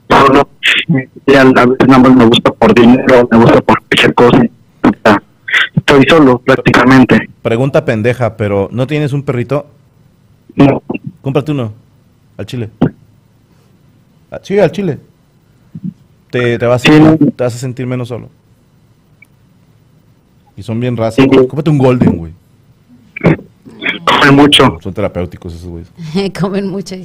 [0.08, 4.42] solo a veces nada más me gusta por dinero me gusta por cualquier cosa
[5.74, 9.66] estoy solo prácticamente Pregunta pendeja, pero ¿no tienes un perrito?
[10.54, 10.82] no
[11.22, 11.72] Cómprate uno.
[12.36, 12.70] Al chile.
[14.30, 14.98] Ah, Sí, al chile.
[16.30, 17.16] Te, te vas, a, Sí, no.
[17.16, 18.28] te vas a sentir menos solo.
[20.56, 21.22] Y son bien raza.
[21.22, 21.28] Sí.
[21.48, 22.32] Cómete un golden, güey.
[24.04, 25.90] Come mucho, Son terapéuticos esos güeyes.
[26.40, 26.96] Comen mucho.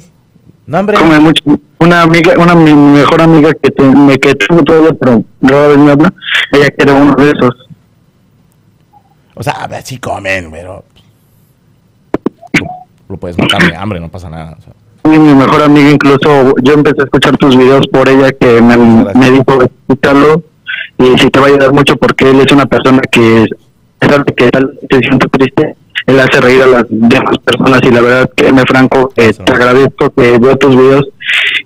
[0.66, 0.96] No, hombre.
[0.98, 1.42] come mucho.
[1.78, 5.78] Una amiga, una mi mejor amiga que, te- me, que tengo todavía, pero rara vez
[5.78, 6.14] me habla,
[6.52, 7.63] ella quiere uno de esos.
[9.34, 10.84] O sea, a ver, sí comen, pero...
[13.08, 14.56] Lo puedes matar de hambre, no pasa nada.
[14.58, 14.72] o sea.
[15.12, 18.76] Y mi mejor amiga incluso, yo empecé a escuchar tus videos por ella que me,
[18.76, 20.42] me dijo escucharlo
[20.98, 23.44] y si te va a ayudar mucho porque él es una persona que,
[24.00, 24.50] a pesar de que
[24.90, 28.62] se siente triste, él hace reír a las demás personas y la verdad que me
[28.62, 31.08] franco, eh, te agradezco que veo tus videos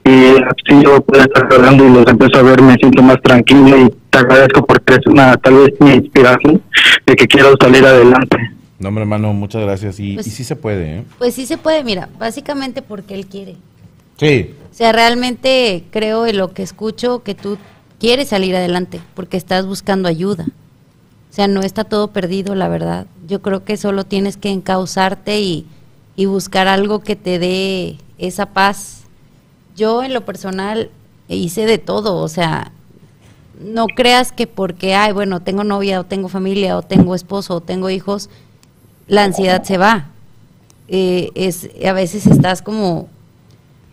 [0.04, 3.76] y así yo puedo estar hablando y los empiezo a ver, me siento más tranquilo
[3.78, 3.94] y
[4.26, 6.62] te agradezco porque es una tal vez mi inspiración
[7.06, 8.36] de que quiero salir adelante.
[8.78, 9.98] No, hombre, hermano, muchas gracias.
[9.98, 11.04] Y, Pues- y sí se puede, ¿eh?
[11.18, 13.56] Pues sí se puede, mira, básicamente porque él quiere.
[14.18, 14.54] Sí.
[14.70, 17.58] O sea, realmente creo en lo que escucho que tú
[17.98, 20.44] quieres salir adelante porque estás buscando ayuda.
[21.30, 23.06] O sea, no está todo perdido, la verdad.
[23.26, 25.66] Yo creo que solo tienes que encauzarte y,
[26.16, 29.02] y buscar algo que te dé esa paz.
[29.76, 30.90] Yo en lo personal
[31.28, 32.72] hice de todo, o sea,
[33.60, 37.60] no creas que porque, ay, bueno, tengo novia o tengo familia o tengo esposo o
[37.60, 38.30] tengo hijos,
[39.06, 40.08] la ansiedad se va.
[40.88, 43.08] Eh, es, a veces estás como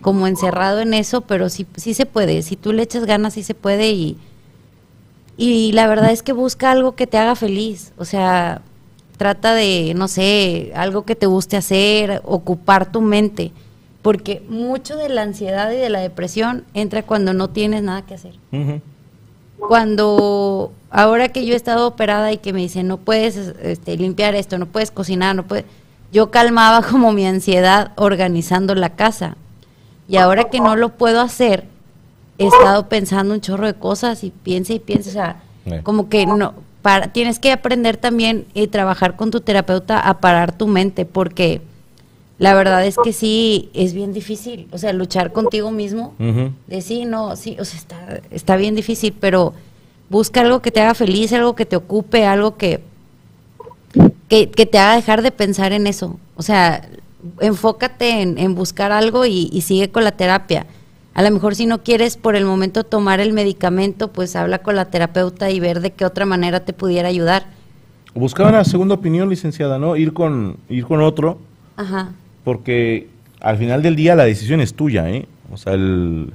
[0.05, 2.43] como encerrado en eso, pero sí, sí se puede.
[2.43, 3.89] Si tú le echas ganas, sí se puede.
[3.89, 4.17] Y,
[5.35, 7.91] y la verdad es que busca algo que te haga feliz.
[7.97, 8.61] O sea,
[9.17, 13.51] trata de, no sé, algo que te guste hacer, ocupar tu mente.
[14.03, 18.13] Porque mucho de la ansiedad y de la depresión entra cuando no tienes nada que
[18.13, 18.35] hacer.
[19.59, 24.35] Cuando, ahora que yo he estado operada y que me dicen, no puedes este, limpiar
[24.35, 25.65] esto, no puedes cocinar, no puedes...
[26.11, 29.37] Yo calmaba como mi ansiedad organizando la casa.
[30.07, 31.65] Y ahora que no lo puedo hacer,
[32.37, 36.25] he estado pensando un chorro de cosas y piensa y piensa, o sea, como que
[36.27, 41.05] no, para, tienes que aprender también y trabajar con tu terapeuta a parar tu mente,
[41.05, 41.61] porque
[42.37, 46.13] la verdad es que sí, es bien difícil, o sea, luchar contigo mismo,
[46.67, 49.53] de sí, no, sí, o sea, está, está bien difícil, pero
[50.09, 52.81] busca algo que te haga feliz, algo que te ocupe, algo que,
[54.27, 56.19] que, que te haga dejar de pensar en eso.
[56.35, 56.87] O sea,
[57.39, 60.65] enfócate en, en buscar algo y, y sigue con la terapia.
[61.13, 64.75] A lo mejor si no quieres por el momento tomar el medicamento, pues habla con
[64.75, 67.45] la terapeuta y ver de qué otra manera te pudiera ayudar.
[68.13, 69.95] Buscar una segunda opinión, licenciada, ¿no?
[69.95, 71.39] Ir con, ir con otro,
[71.77, 72.13] Ajá.
[72.45, 73.07] Porque
[73.41, 75.25] al final del día la decisión es tuya, ¿eh?
[75.51, 76.31] O sea, el-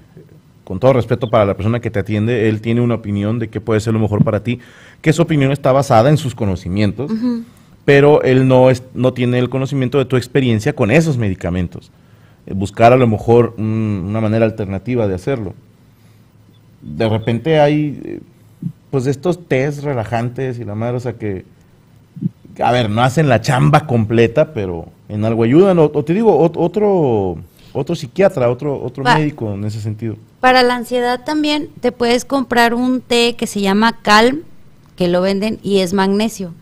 [0.64, 3.61] con todo respeto para la persona que te atiende, él tiene una opinión de qué
[3.61, 4.61] puede ser lo mejor para ti,
[5.01, 7.11] que esa opinión está basada en sus conocimientos,
[7.85, 11.90] pero él no, es, no tiene el conocimiento de tu experiencia con esos medicamentos.
[12.46, 15.55] Eh, Buscar a lo mejor un- una manera alternativa de hacerlo.
[16.83, 18.20] De repente hay, eh,
[18.92, 21.44] pues, estos test relajantes y la madre, o sea, que,
[22.62, 25.79] a ver, no hacen la chamba completa, pero en algo ayudan.
[25.79, 27.37] O, o te digo, ot- otro,
[27.73, 30.16] otro psiquiatra, otro, otro médico en ese sentido.
[30.40, 34.40] Para la ansiedad también te puedes comprar un té que se llama Calm,
[34.96, 36.53] que lo venden y es magnesio.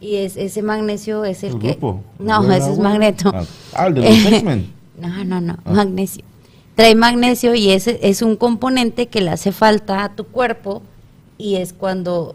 [0.00, 1.68] Y es, ese magnesio es el, El que...
[1.72, 2.02] grupo.
[2.18, 3.30] No, ¿El ese es magneto.
[3.34, 4.62] Ah, ah, el de los.
[5.00, 5.72] No, no, no, Ah.
[5.72, 6.22] magnesio.
[6.74, 10.82] Trae magnesio y ese es un componente que le hace falta a tu cuerpo
[11.38, 12.34] y es cuando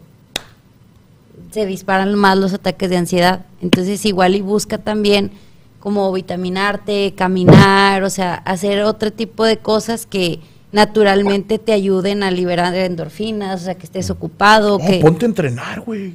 [1.58, 3.44] se disparan más los ataques de ansiedad.
[3.60, 5.32] Entonces igual y busca también
[5.80, 10.38] como vitaminarte, caminar, o sea, hacer otro tipo de cosas que
[10.70, 15.00] naturalmente te ayuden a liberar endorfinas, o sea, que estés ocupado, No, que...
[15.00, 16.14] ponte a entrenar, güey.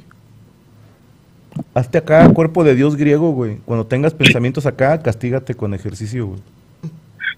[1.74, 3.58] Hazte acá cuerpo de Dios griego, güey.
[3.66, 6.40] Cuando tengas pensamientos acá, castígate con ejercicio, güey.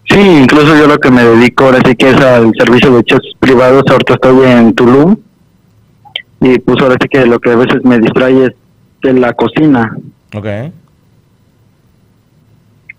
[0.09, 3.33] Sí, incluso yo lo que me dedico ahora sí que es al servicio de chefs
[3.40, 3.83] privados.
[3.88, 5.16] Ahorita estoy en Tulum
[6.40, 8.53] y pues ahora sí que lo que a veces me distrae es
[9.03, 9.96] de la cocina.
[10.35, 10.46] Ok.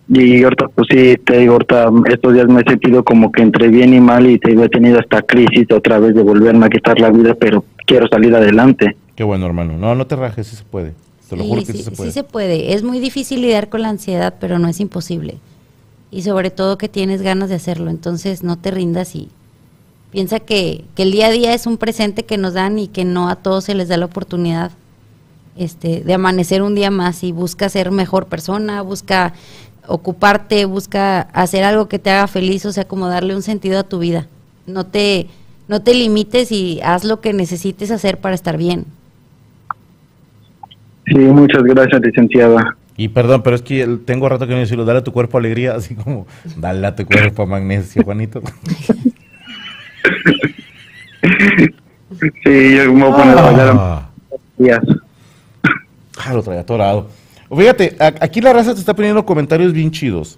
[0.10, 3.68] Y ahorita pues sí, te digo, ahorita estos días me he sentido como que entre
[3.68, 6.70] bien y mal y te digo, he tenido hasta crisis otra vez de volverme a
[6.70, 8.96] quitar la vida, pero quiero salir adelante.
[9.16, 9.78] Qué bueno, hermano.
[9.78, 10.94] No, no te rajes, sí se puede.
[11.30, 12.10] Te lo Sí, juro que sí, sí se puede.
[12.10, 12.74] sí se puede.
[12.74, 15.40] Es muy difícil lidiar con la ansiedad, pero no es imposible.
[16.10, 17.90] Y sobre todo que tienes ganas de hacerlo.
[17.90, 19.28] Entonces no te rindas y
[20.12, 23.06] piensa que, que el día a día es un presente que nos dan y que
[23.06, 24.72] no a todos se les da la oportunidad
[25.58, 29.34] este, de amanecer un día más y busca ser mejor persona, busca
[29.88, 33.84] ocuparte, busca hacer algo que te haga feliz, o sea, como darle un sentido a
[33.84, 34.28] tu vida.
[34.66, 35.28] No te,
[35.68, 38.86] no te limites y haz lo que necesites hacer para estar bien.
[41.06, 42.76] Sí, muchas gracias, licenciada.
[42.98, 44.84] Y perdón, pero es que tengo rato que no decirlo.
[44.84, 46.28] Dale a tu cuerpo alegría, así como,
[46.58, 48.42] dale a tu cuerpo magnesio, Juanito.
[52.44, 54.10] Sí, yo me voy a poner a bailar Ah.
[54.58, 54.80] días.
[56.18, 57.10] Ah, lo traía atorado.
[57.56, 60.38] Fíjate, aquí la raza te está poniendo comentarios bien chidos.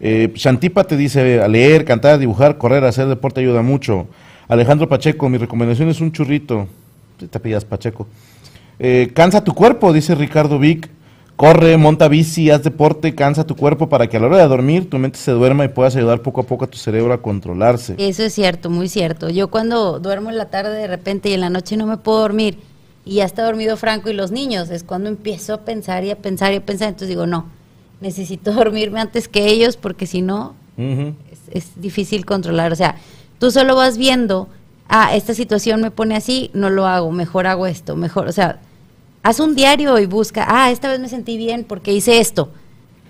[0.00, 4.06] Eh, Shantipa te dice, a leer, cantar, dibujar, correr, hacer deporte ayuda mucho.
[4.46, 6.68] Alejandro Pacheco, mi recomendación es un churrito.
[7.30, 8.06] Te pillas Pacheco.
[8.78, 10.88] Eh, cansa tu cuerpo, dice Ricardo Vic.
[11.38, 14.90] Corre, monta bici, haz deporte, cansa tu cuerpo para que a la hora de dormir
[14.90, 17.94] tu mente se duerma y puedas ayudar poco a poco a tu cerebro a controlarse.
[17.96, 19.28] Eso es cierto, muy cierto.
[19.28, 22.18] Yo cuando duermo en la tarde de repente y en la noche no me puedo
[22.18, 22.58] dormir
[23.04, 26.16] y ya está dormido Franco y los niños, es cuando empiezo a pensar y a
[26.16, 26.88] pensar y a pensar.
[26.88, 27.46] Entonces digo, no,
[28.00, 32.72] necesito dormirme antes que ellos porque si no es, es difícil controlar.
[32.72, 32.96] O sea,
[33.38, 34.48] tú solo vas viendo,
[34.88, 38.58] ah, esta situación me pone así, no lo hago, mejor hago esto, mejor, o sea,
[39.22, 42.50] haz un diario y busca, ah, esta vez me sentí bien porque hice esto.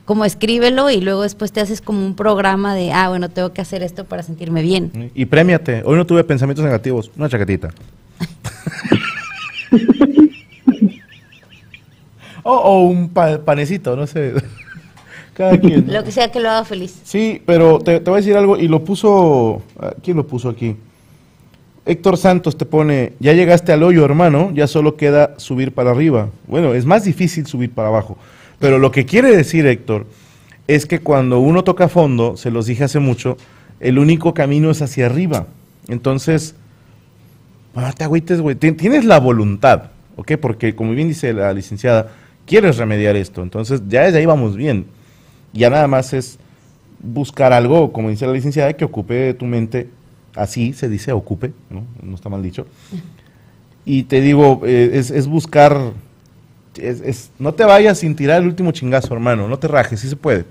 [0.04, 3.60] Como escríbelo y luego después te haces como un programa de, ah, bueno, tengo que
[3.60, 5.10] hacer esto para sentirme bien.
[5.14, 5.82] Y premiate.
[5.84, 7.10] Hoy no tuve pensamientos negativos.
[7.18, 7.68] Una chaquetita.
[12.42, 14.32] o, o un pa- panecito, no sé.
[15.34, 15.92] Cada quien.
[15.92, 17.00] Lo que sea que lo haga feliz.
[17.04, 18.56] Sí, pero te, te voy a decir algo.
[18.56, 19.62] Y lo puso.
[20.02, 20.74] ¿Quién lo puso aquí?
[21.88, 24.50] Héctor Santos te pone: Ya llegaste al hoyo, hermano.
[24.54, 26.28] Ya solo queda subir para arriba.
[26.46, 28.18] Bueno, es más difícil subir para abajo.
[28.60, 30.06] Pero lo que quiere decir, Héctor,
[30.66, 33.36] es que cuando uno toca fondo, se los dije hace mucho,
[33.80, 35.46] el único camino es hacia arriba.
[35.88, 36.54] Entonces,
[37.74, 38.56] no te agüites, güey.
[38.56, 39.84] Tien- Tienes la voluntad,
[40.16, 40.32] ¿ok?
[40.40, 42.08] Porque, como bien dice la licenciada,
[42.46, 43.42] quieres remediar esto.
[43.42, 44.86] Entonces, ya desde ahí vamos bien.
[45.54, 46.38] Ya nada más es
[47.00, 49.88] buscar algo, como dice la licenciada, que ocupe tu mente.
[50.38, 51.82] Así se dice, ocupe, ¿no?
[52.02, 52.66] No está mal dicho.
[53.84, 55.92] Y te digo, eh, es, es buscar.
[56.76, 59.48] es- es- no te vayas sin tirar el último chingazo, hermano.
[59.48, 60.44] No te rajes, sí se puede.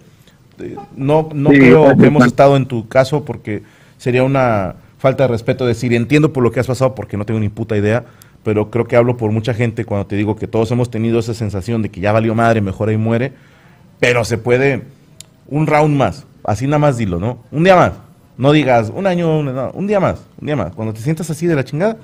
[0.59, 3.63] Eh, No, no Sí, creo que hemos estado en tu caso porque
[3.97, 7.39] sería una falta de respeto decir entiendo por lo que has pasado porque no tengo
[7.39, 8.03] ni puta idea,
[8.43, 11.33] pero creo que hablo por mucha gente cuando te digo que todos hemos tenido esa
[11.35, 13.33] sensación de que ya valió madre, mejor ahí muere,
[13.99, 14.81] pero se puede
[15.47, 17.37] un round más, así nada más dilo, ¿no?
[17.51, 17.93] Un día más,
[18.37, 21.47] no digas un año, no, un día más, un día más, cuando te sientas así
[21.47, 21.97] de la chingada,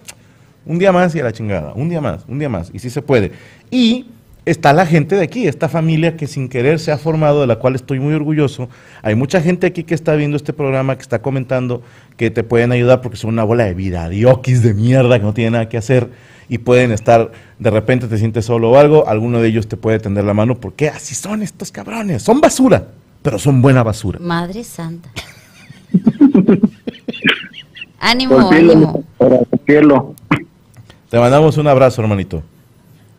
[0.66, 2.90] un día más y a la chingada, un día más, un día más, y sí
[2.90, 3.32] se puede.
[3.70, 4.08] Y
[4.46, 7.58] está la gente de aquí, esta familia que sin querer se ha formado, de la
[7.58, 8.70] cual estoy muy orgulloso.
[9.02, 11.82] Hay mucha gente aquí que está viendo este programa, que está comentando,
[12.18, 15.34] que te pueden ayudar porque son una bola de vida, diokis de mierda que no
[15.34, 16.10] tienen nada que hacer
[16.50, 20.00] y pueden estar, de repente te sientes solo o algo, alguno de ellos te puede
[20.00, 22.88] tender la mano porque así son estos cabrones, son basura,
[23.22, 24.20] pero son buena basura.
[24.20, 25.10] Madre santa.
[28.00, 29.04] ánimo, ánimo.
[29.18, 30.14] para cielo.
[31.10, 32.42] Te mandamos un abrazo, hermanito.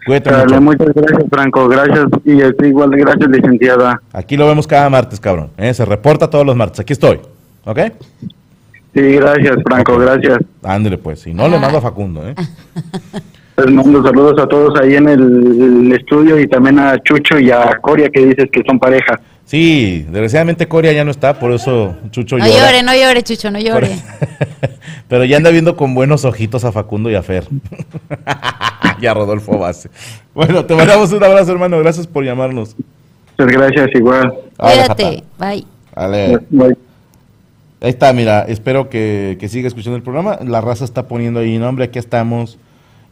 [0.04, 0.84] Cuídate Dale, mucho.
[0.84, 1.68] muchas gracias, Franco.
[1.68, 2.06] Gracias.
[2.24, 4.02] Y este, igual, gracias, licenciada.
[4.12, 5.50] Aquí lo vemos cada martes, cabrón.
[5.56, 5.72] ¿eh?
[5.72, 6.80] Se reporta todos los martes.
[6.80, 7.20] Aquí estoy.
[7.64, 7.78] ¿Ok?
[8.92, 9.96] Sí, gracias, Franco.
[9.98, 10.38] Gracias.
[10.62, 11.20] Ándale, pues.
[11.20, 12.34] Si no, le mando a Facundo, ¿eh?
[13.56, 15.20] Les mando saludos a todos ahí en el,
[15.86, 19.20] el estudio y también a Chucho y a Coria que dices que son pareja.
[19.46, 22.60] Sí, desgraciadamente Coria ya no está, por eso Chucho No llora.
[22.60, 23.90] llore, no llore, Chucho, no llore.
[25.08, 27.46] Pero ya anda viendo con buenos ojitos a Facundo y a Fer.
[29.00, 29.90] y a Rodolfo Base.
[30.34, 31.78] Bueno, te mandamos un abrazo, hermano.
[31.78, 32.74] Gracias por llamarnos.
[33.38, 34.34] Muchas gracias, igual.
[34.56, 35.64] Cuídate, bye.
[35.94, 36.38] Vale.
[36.48, 36.76] Bye.
[37.82, 40.38] Ahí está, mira, espero que, que siga escuchando el programa.
[40.42, 42.58] La raza está poniendo ahí nombre, aquí estamos.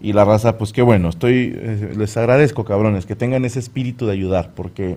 [0.01, 4.07] Y la raza, pues qué bueno, estoy, eh, les agradezco, cabrones, que tengan ese espíritu
[4.07, 4.97] de ayudar, porque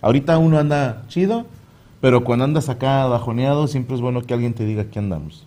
[0.00, 1.46] ahorita uno anda chido,
[2.00, 5.44] pero cuando andas acá bajoneado, siempre es bueno que alguien te diga que andamos.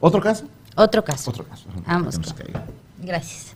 [0.00, 0.44] ¿Otro caso?
[0.76, 1.30] Otro caso.
[1.30, 1.66] Otro caso.
[1.86, 2.18] Vamos.
[3.02, 3.54] Gracias.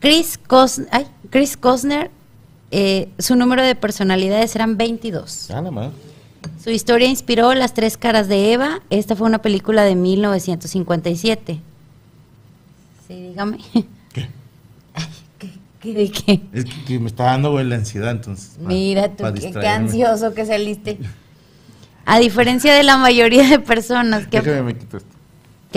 [0.00, 2.10] Chris, Cos ay, Chris Cosner,
[2.70, 5.48] eh, su número de personalidades eran 22.
[5.48, 5.90] Ya nada más.
[6.62, 8.80] Su historia inspiró Las tres caras de Eva.
[8.90, 11.60] Esta fue una película de 1957.
[13.06, 13.58] Sí, dígame.
[15.80, 15.88] ¿Qué?
[15.96, 16.40] Ay, ¿qué, qué de qué?
[16.52, 18.56] Es que, que me está dando güey, la ansiedad, entonces.
[18.62, 20.98] pa- Mira tú, qué, ansioso que saliste.
[22.04, 24.74] A diferencia de la mayoría de personas que, Déjame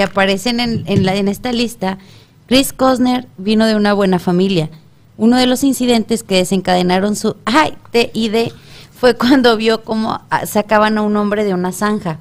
[0.04, 1.97] aparecen en, en la, en esta lista,
[2.47, 4.70] Chris Cosner vino de una buena familia.
[5.18, 7.36] Uno de los incidentes que desencadenaron su
[7.91, 8.54] TID
[8.97, 12.20] fue cuando vio cómo ah, sacaban a un hombre de una zanja,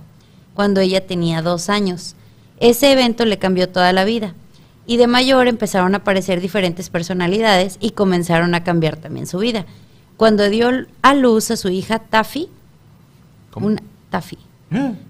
[0.55, 2.15] cuando ella tenía dos años.
[2.59, 4.35] Ese evento le cambió toda la vida.
[4.87, 9.67] Y de mayor empezaron a aparecer diferentes personalidades y comenzaron a cambiar también su vida.
[10.17, 10.71] Cuando dio
[11.03, 12.49] a luz a su hija Taffy,
[13.51, 13.67] ¿Cómo?
[13.67, 14.39] una, Taffy,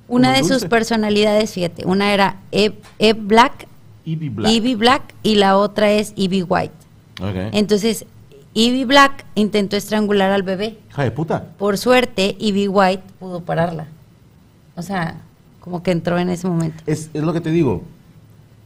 [0.08, 3.66] una de sus personalidades, fíjate, una era Eve, Eve Black,
[4.04, 4.52] Ivy Black.
[4.52, 6.74] Evie Black y la otra es Evie White.
[7.52, 8.06] Entonces,
[8.54, 10.78] Evie Black intentó estrangular al bebé.
[10.90, 11.44] Hija de puta.
[11.58, 13.86] Por suerte, Evie White pudo pararla.
[14.76, 15.20] O sea,
[15.60, 16.82] como que entró en ese momento.
[16.86, 17.84] Es, es lo que te digo,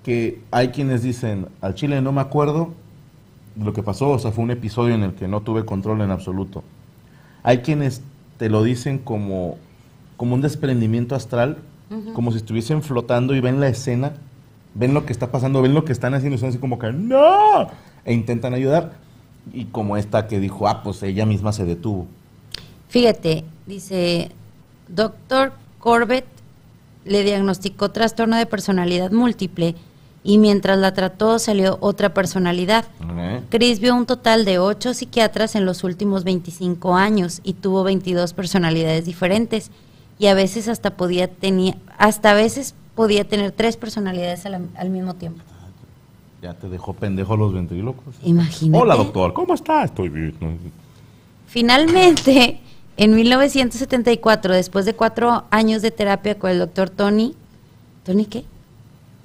[0.04, 2.72] que hay quienes dicen, al chile no me acuerdo,
[3.60, 6.10] lo que pasó, o sea, fue un episodio en el que no tuve control en
[6.10, 6.62] absoluto.
[7.42, 8.02] Hay quienes
[8.36, 9.56] te lo dicen como,
[10.16, 11.58] como un desprendimiento astral,
[12.12, 14.14] como si estuviesen flotando y ven la escena,
[14.74, 16.92] ven lo que está pasando, ven lo que están haciendo y son así como que
[16.92, 17.68] ¡No!
[18.04, 18.94] E intentan ayudar.
[19.52, 22.06] Y como esta que dijo, ah, pues ella misma se detuvo.
[22.88, 24.30] Fíjate, dice,
[24.88, 26.26] doctor Corbett
[27.04, 29.76] le diagnosticó trastorno de personalidad múltiple
[30.24, 32.86] y mientras la trató salió otra personalidad.
[33.50, 38.32] Chris vio un total de ocho psiquiatras en los últimos 25 años y tuvo 22
[38.32, 39.70] personalidades diferentes
[40.18, 44.90] y a veces hasta podía tenía hasta a veces podía tener tres personalidades al, al
[44.90, 45.42] mismo tiempo.
[46.42, 48.14] Ya te dejó pendejo los ventrílocos.
[48.22, 48.82] Imagínate.
[48.82, 49.84] Hola, doctor, ¿cómo está?
[49.84, 50.34] Estoy bien.
[51.46, 52.60] Finalmente,
[52.96, 57.34] en 1974, después de cuatro años de terapia con el doctor Tony,
[58.04, 58.44] ¿Tony qué?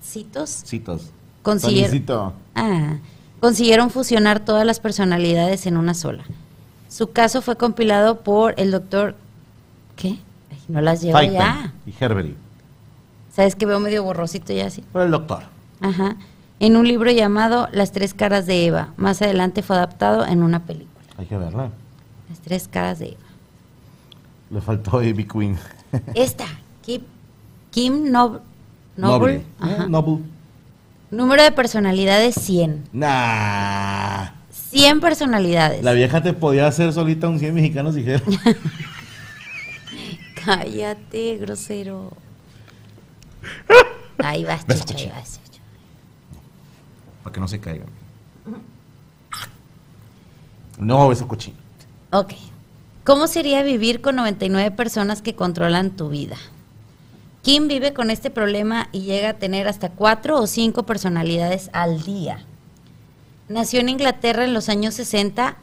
[0.10, 0.50] ¿Citos?
[0.66, 1.02] Citas.
[1.44, 2.98] Consiguieron, ah,
[3.40, 6.24] consiguieron fusionar todas las personalidades en una sola.
[6.90, 9.16] Su caso fue compilado por el doctor...
[9.96, 10.18] ¿Qué?
[10.52, 11.74] Ay, no las llevo ya.
[11.86, 12.36] y Herbery.
[13.34, 14.82] ¿Sabes que veo medio borrosito ya así?
[14.92, 15.44] Por el doctor.
[15.82, 16.16] Ajá.
[16.60, 18.90] En un libro llamado Las tres caras de Eva.
[18.98, 20.90] Más adelante fue adaptado en una película.
[21.18, 21.70] Hay que verla.
[22.30, 23.20] Las tres caras de Eva.
[24.50, 25.58] Le faltó Ivy Queen.
[26.16, 26.46] Esta,
[26.82, 27.02] Kim,
[27.72, 28.42] Kim Nob-
[29.00, 29.44] Noble.
[29.88, 30.24] Noble.
[31.12, 32.90] Número de personalidades 100.
[32.94, 34.32] Nah.
[34.52, 35.84] 100 personalidades.
[35.84, 38.22] La vieja te podía hacer solita un 100 mexicanos, dijeron.
[40.46, 42.12] Cállate, grosero.
[44.20, 45.62] Ahí vas, Beso, chicha, ahí vas, chicha.
[47.24, 47.88] Para que no se caigan.
[50.78, 51.58] No, eso cochino.
[52.12, 52.34] Ok.
[53.04, 56.38] ¿Cómo sería vivir con 99 personas que controlan tu vida?
[57.42, 62.04] Kim vive con este problema y llega a tener hasta cuatro o cinco personalidades al
[62.04, 62.46] día.
[63.48, 65.58] Nació en Inglaterra en los años 60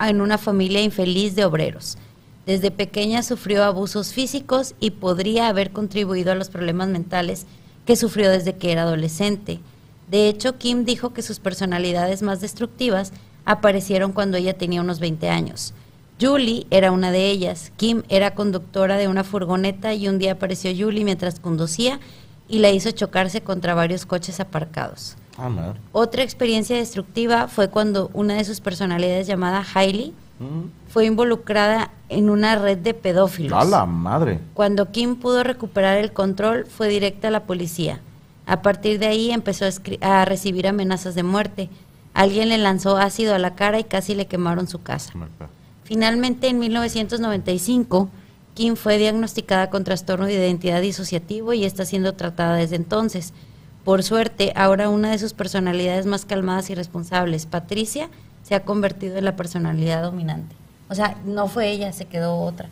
[0.00, 1.98] en una familia infeliz de obreros.
[2.46, 7.46] Desde pequeña sufrió abusos físicos y podría haber contribuido a los problemas mentales
[7.84, 9.60] que sufrió desde que era adolescente.
[10.10, 13.12] De hecho, Kim dijo que sus personalidades más destructivas
[13.44, 15.74] aparecieron cuando ella tenía unos 20 años.
[16.20, 17.72] Julie era una de ellas.
[17.76, 22.00] Kim era conductora de una furgoneta y un día apareció Julie mientras conducía
[22.48, 25.16] y la hizo chocarse contra varios coches aparcados.
[25.38, 25.80] Madre.
[25.92, 30.70] Otra experiencia destructiva fue cuando una de sus personalidades llamada Hailey Mm.
[30.88, 33.60] fue involucrada en una red de pedófilos.
[33.60, 34.40] A la madre.
[34.54, 38.00] Cuando Kim pudo recuperar el control, fue directa a la policía.
[38.46, 39.66] A partir de ahí empezó
[40.00, 41.68] a recibir amenazas de muerte.
[42.14, 45.12] Alguien le lanzó ácido a la cara y casi le quemaron su casa.
[45.90, 48.10] Finalmente, en 1995,
[48.54, 53.32] Kim fue diagnosticada con trastorno de identidad disociativo y está siendo tratada desde entonces.
[53.82, 58.08] Por suerte, ahora una de sus personalidades más calmadas y responsables, Patricia,
[58.44, 60.54] se ha convertido en la personalidad dominante.
[60.88, 62.68] O sea, no fue ella, se quedó otra.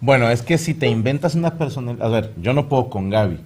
[0.00, 2.04] Bueno, es que si te inventas una personalidad.
[2.04, 3.38] A ver, yo no puedo con Gaby,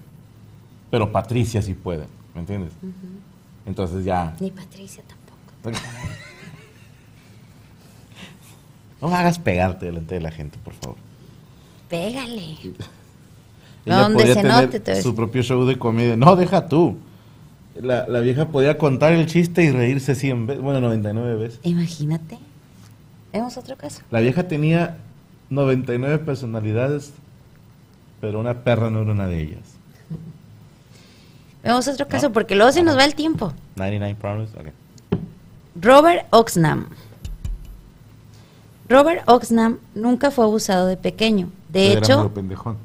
[0.89, 2.73] pero Patricia sí puede, ¿me entiendes?
[3.67, 4.35] Entonces ya.
[4.39, 5.77] Ni Patricia tampoco.
[9.01, 10.97] No me hagas pegarte delante de la gente, por favor.
[11.89, 12.57] Pégale.
[13.85, 16.15] Ella Donde podía se tener note, te su propio show de comedia.
[16.15, 16.97] No, deja tú.
[17.75, 21.59] La, la vieja podía contar el chiste y reírse 100 veces, bueno, 99 veces.
[21.63, 22.37] Imagínate.
[23.33, 24.01] Vemos otro caso.
[24.11, 24.97] La vieja tenía
[25.49, 27.13] 99 personalidades,
[28.19, 29.77] pero una perra no era una de ellas.
[31.63, 33.53] Vemos otro caso porque luego se nos va el tiempo.
[33.77, 34.67] 99 Problems, ok.
[35.81, 36.87] Robert Oxnam.
[38.91, 41.49] Robert Oxnam nunca fue abusado de pequeño.
[41.69, 42.31] De Era hecho,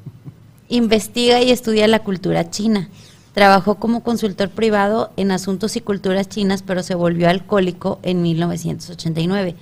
[0.69, 2.87] investiga y estudia la cultura china.
[3.33, 9.55] Trabajó como consultor privado en asuntos y culturas chinas, pero se volvió alcohólico en 1989.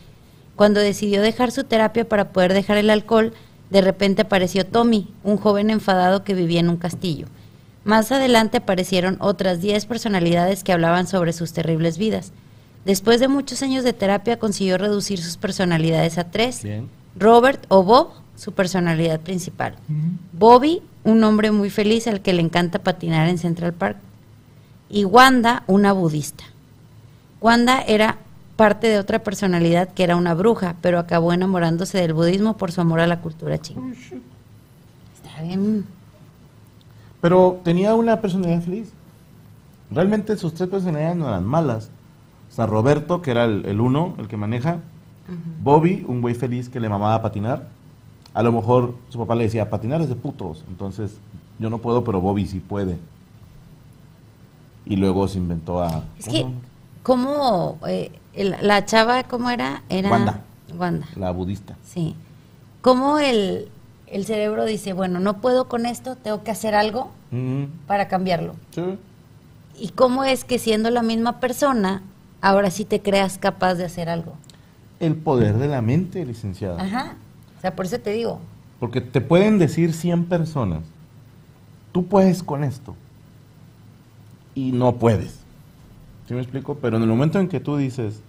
[0.56, 3.34] Cuando decidió dejar su terapia para poder dejar el alcohol,
[3.72, 7.26] de repente apareció Tommy, un joven enfadado que vivía en un castillo.
[7.84, 12.32] Más adelante aparecieron otras 10 personalidades que hablaban sobre sus terribles vidas.
[12.86, 16.64] Después de muchos años de terapia consiguió reducir sus personalidades a tres.
[16.64, 16.88] Bien.
[17.18, 19.76] Robert o Bob, su personalidad principal.
[20.34, 23.98] Bobby, un hombre muy feliz al que le encanta patinar en Central Park.
[24.90, 26.44] Y Wanda, una budista.
[27.42, 28.20] Wanda era
[28.56, 32.82] parte de otra personalidad que era una bruja, pero acabó enamorándose del budismo por su
[32.82, 33.82] amor a la cultura china.
[35.16, 35.86] Está bien.
[37.20, 38.90] Pero tenía una personalidad feliz.
[39.90, 41.90] Realmente sus tres personalidades no eran malas.
[42.56, 44.80] Sea, Roberto, que era el, el uno, el que maneja.
[45.64, 47.68] Bobby, un güey feliz que le mamaba patinar.
[48.34, 50.64] A lo mejor su papá le decía, patinar es de putos.
[50.70, 51.18] Entonces,
[51.60, 52.98] yo no puedo, pero Bobby sí puede.
[54.86, 56.04] Y luego se inventó a...
[56.20, 56.46] Es que
[57.04, 59.84] ¿Cómo eh, la chava, cómo era?
[59.90, 60.42] Era Wanda.
[60.78, 61.76] Wanda, La budista.
[61.84, 62.16] sí.
[62.82, 63.68] ¿Cómo el,
[64.06, 68.54] el cerebro dice, bueno, no puedo con esto, tengo que hacer algo Mm, para cambiarlo?
[68.72, 68.84] sí.
[69.78, 72.02] ¿Y cómo es que siendo la misma persona,
[72.46, 74.34] ahora sí te creas capaz de hacer algo?
[75.00, 76.80] El poder de la mente, licenciada.
[76.82, 77.16] Ajá.
[77.58, 78.40] O sea, por eso te digo.
[78.80, 80.84] Porque te pueden decir 100 personas,
[81.92, 82.96] tú puedes con esto.
[84.54, 85.40] Y no puedes.
[86.28, 86.76] ¿Sí me explico?
[86.76, 88.22] Pero en el momento en que tú dices,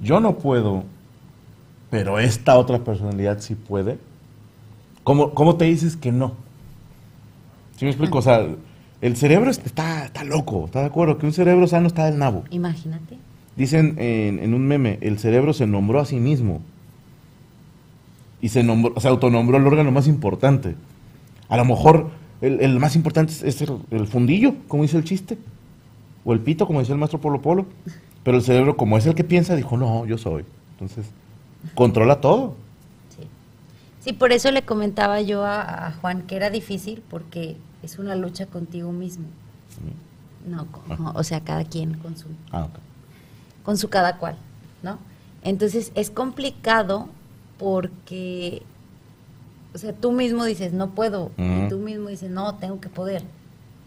[0.00, 0.84] yo no puedo,
[1.90, 3.98] pero esta otra personalidad sí puede,
[5.02, 6.34] ¿cómo, cómo te dices que no?
[7.76, 8.18] ¿Sí me explico?
[8.18, 8.46] O sea,
[9.00, 11.18] el cerebro es- está, está loco, ¿estás de acuerdo?
[11.18, 12.44] Que un cerebro sano está del nabo.
[12.50, 13.16] Imagínate.
[13.56, 16.60] Dicen en, en un meme, el cerebro se nombró a sí mismo.
[18.40, 20.76] Y se, nombró, se autonombró el órgano más importante.
[21.48, 25.04] A lo mejor el, el más importante es, es el, el fundillo, como dice el
[25.04, 25.38] chiste.
[26.24, 27.66] O el pito, como decía el maestro Polo Polo.
[28.22, 30.44] Pero el cerebro, como es el que piensa, dijo, no, yo soy.
[30.72, 31.06] Entonces,
[31.74, 32.54] controla todo.
[33.16, 33.26] Sí.
[34.04, 38.14] Sí, por eso le comentaba yo a, a Juan que era difícil porque es una
[38.14, 39.26] lucha contigo mismo.
[40.46, 42.68] No, con- o sea, cada quien con su, Ah,
[43.64, 44.36] con su cada cual,
[44.82, 44.98] ¿no?
[45.42, 47.08] Entonces es complicado
[47.58, 48.62] porque,
[49.74, 51.30] o sea, tú mismo dices, no puedo,
[51.66, 53.22] y tú mismo dices, no, tengo que poder.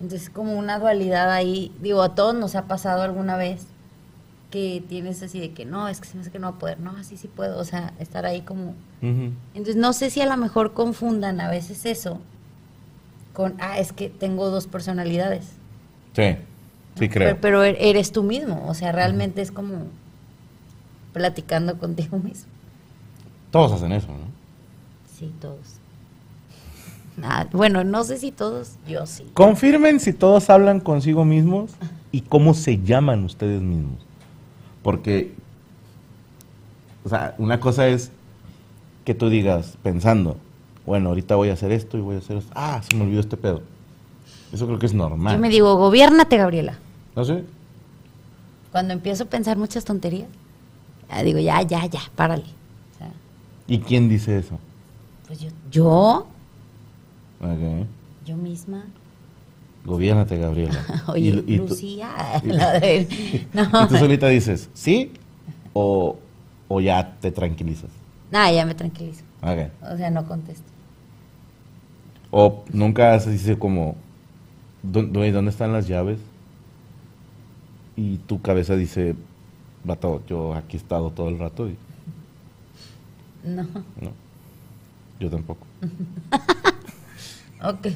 [0.01, 3.65] Entonces como una dualidad ahí, digo, a todos nos ha pasado alguna vez
[4.49, 6.59] que tienes así de que no, es que se me hace que no va a
[6.59, 8.73] poder, no, así sí puedo, o sea, estar ahí como...
[9.53, 12.19] Entonces no sé si a lo mejor confundan a veces eso
[13.33, 15.45] con, ah, es que tengo dos personalidades.
[16.15, 16.35] Sí,
[16.97, 17.29] sí creo.
[17.29, 19.85] Pero, pero er- eres tú mismo, o sea, realmente es como
[21.13, 22.49] platicando contigo mismo.
[23.51, 24.31] Todos hacen eso, ¿no?
[25.17, 25.59] Sí, todos.
[27.23, 29.27] Ah, bueno, no sé si todos, yo sí.
[29.33, 31.71] Confirmen si todos hablan consigo mismos
[32.11, 33.99] y cómo se llaman ustedes mismos.
[34.81, 35.33] Porque,
[37.03, 38.11] o sea, una cosa es
[39.05, 40.37] que tú digas pensando,
[40.85, 42.51] bueno, ahorita voy a hacer esto y voy a hacer esto.
[42.55, 43.61] Ah, se me olvidó este pedo.
[44.53, 45.35] Eso creo que es normal.
[45.35, 46.77] Yo me digo, gobiérnate, Gabriela.
[47.15, 47.43] ¿No sé?
[48.71, 50.27] Cuando empiezo a pensar muchas tonterías,
[51.09, 52.43] ya digo, ya, ya, ya, párale.
[52.43, 53.11] O sea,
[53.67, 54.59] ¿Y quién dice eso?
[55.27, 56.27] pues yo, yo,
[58.25, 58.83] yo misma.
[59.85, 60.85] Gobiérnate, Gabriela.
[61.07, 62.09] Oye, Y- y tú- Lucía,
[62.43, 65.11] la de- no, y tú solita dices, ¿sí?
[65.73, 66.17] O,
[66.67, 67.89] o ya te tranquilizas.
[68.31, 69.23] Nada, ya me tranquilizo.
[69.41, 70.63] O sea, no contesto.
[72.31, 73.95] O nunca has dice como,
[74.83, 76.19] "¿Dó- güey, ¿dónde están las llaves?
[77.95, 79.15] Y tu cabeza dice,
[79.83, 81.75] vato, yo aquí he estado todo el rato y
[83.43, 83.63] No.
[83.63, 84.11] no,
[85.19, 85.65] yo tampoco.
[87.63, 87.87] Ok.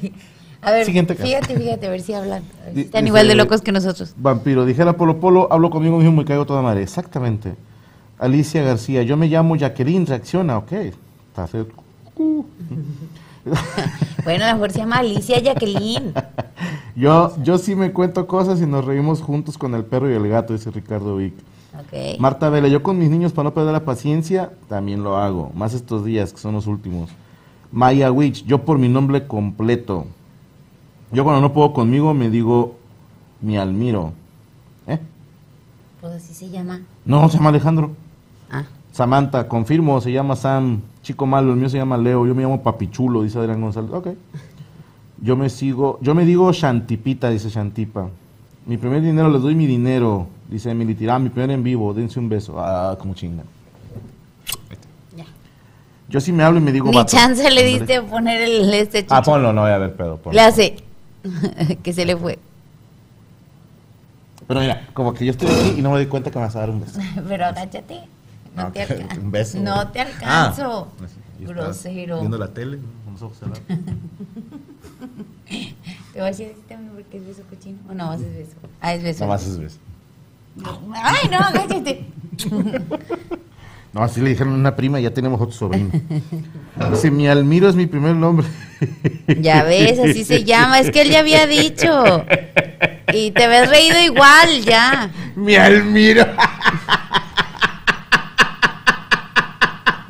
[0.62, 2.42] A ver, Siguiente fíjate, fíjate, a ver si hablan.
[2.76, 4.14] Están igual de locos que nosotros.
[4.16, 6.82] Vampiro, dijera Polo Polo, hablo conmigo mismo y caigo toda madre.
[6.82, 7.54] Exactamente.
[8.18, 10.72] Alicia García, yo me llamo Jacqueline, reacciona, ok.
[10.72, 11.66] Está feo.
[12.16, 12.44] Uh.
[14.24, 16.12] Bueno, a lo mejor se llama Alicia Jacqueline.
[16.96, 20.26] Yo, yo sí me cuento cosas y nos reímos juntos con el perro y el
[20.28, 21.34] gato, dice Ricardo Vic.
[21.78, 22.18] Ok.
[22.18, 25.52] Marta Vela, yo con mis niños para no perder la paciencia, también lo hago.
[25.54, 27.10] Más estos días, que son los últimos.
[27.70, 30.06] Maya Witch, yo por mi nombre completo.
[31.12, 32.76] Yo cuando no puedo conmigo me digo
[33.42, 34.12] mi Almiro.
[34.86, 34.98] ¿Eh?
[36.00, 36.80] Pues así se llama.
[37.04, 37.90] No, se llama Alejandro.
[38.96, 40.80] Samantha, confirmo, se llama Sam.
[41.02, 42.26] Chico malo, el mío se llama Leo.
[42.26, 43.90] Yo me llamo Papichulo, dice Adrián González.
[43.92, 44.08] Ok.
[45.20, 48.08] Yo me sigo, yo me digo Shantipita, dice Shantipa.
[48.64, 51.18] Mi primer dinero, les doy mi dinero, dice Emily Tirá.
[51.18, 52.54] Mi primer en vivo, dense un beso.
[52.58, 53.42] Ah, como chinga.
[55.14, 55.26] ya.
[56.08, 56.88] Yo sí me hablo y me digo.
[56.88, 57.14] Ni vato.
[57.14, 59.14] chance le diste a poner el este chicho.
[59.14, 60.16] Ah, ponlo, no voy a ver pedo.
[60.16, 60.34] ponlo.
[60.34, 60.74] Le hace
[61.82, 62.38] que se le fue.
[64.48, 66.56] Pero mira, como que yo estoy aquí y no me doy cuenta que me vas
[66.56, 66.98] a dar un beso.
[67.28, 68.15] Pero agáchate.
[68.56, 69.20] No te alcanzo.
[69.20, 69.58] Un beso.
[69.60, 70.26] No te alcanzo.
[70.26, 71.06] Ah,
[71.38, 72.18] estaba Grosero.
[72.20, 73.62] Viendo la tele, con los ojos cerrados.
[75.46, 77.78] Te voy a decir también porque es beso cochino.
[77.88, 78.56] O no, es beso.
[78.80, 79.20] Ah, es beso.
[79.20, 79.78] Nada más es beso.
[80.94, 82.06] Ay, no, agáchate.
[83.92, 85.88] No, así le dijeron a una prima ya tenemos otro sobrino.
[86.90, 88.46] Dice, mi Almiro es mi primer nombre.
[89.40, 90.80] Ya ves, así se llama.
[90.80, 92.22] Es que él ya había dicho.
[93.14, 95.10] Y te ves reído igual, ya.
[95.34, 96.26] mi Almiro.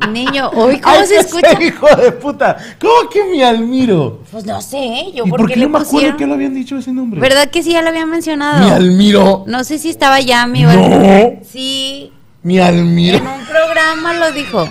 [0.06, 1.62] Niño, uy, ¿cómo Ay, se escucha?
[1.62, 2.56] hijo de puta.
[2.80, 4.20] ¿Cómo que mi Almiro?
[4.30, 6.76] Pues no sé, yo ¿Y por qué le no me acuerdo que lo habían dicho
[6.78, 7.20] ese nombre?
[7.20, 8.64] ¿Verdad que sí ya lo había mencionado?
[8.64, 9.44] Mi Almiro.
[9.46, 11.40] No sé si estaba Yami o No.
[11.44, 13.18] Sí, Mi Almiro.
[13.18, 14.68] en un programa lo dijo.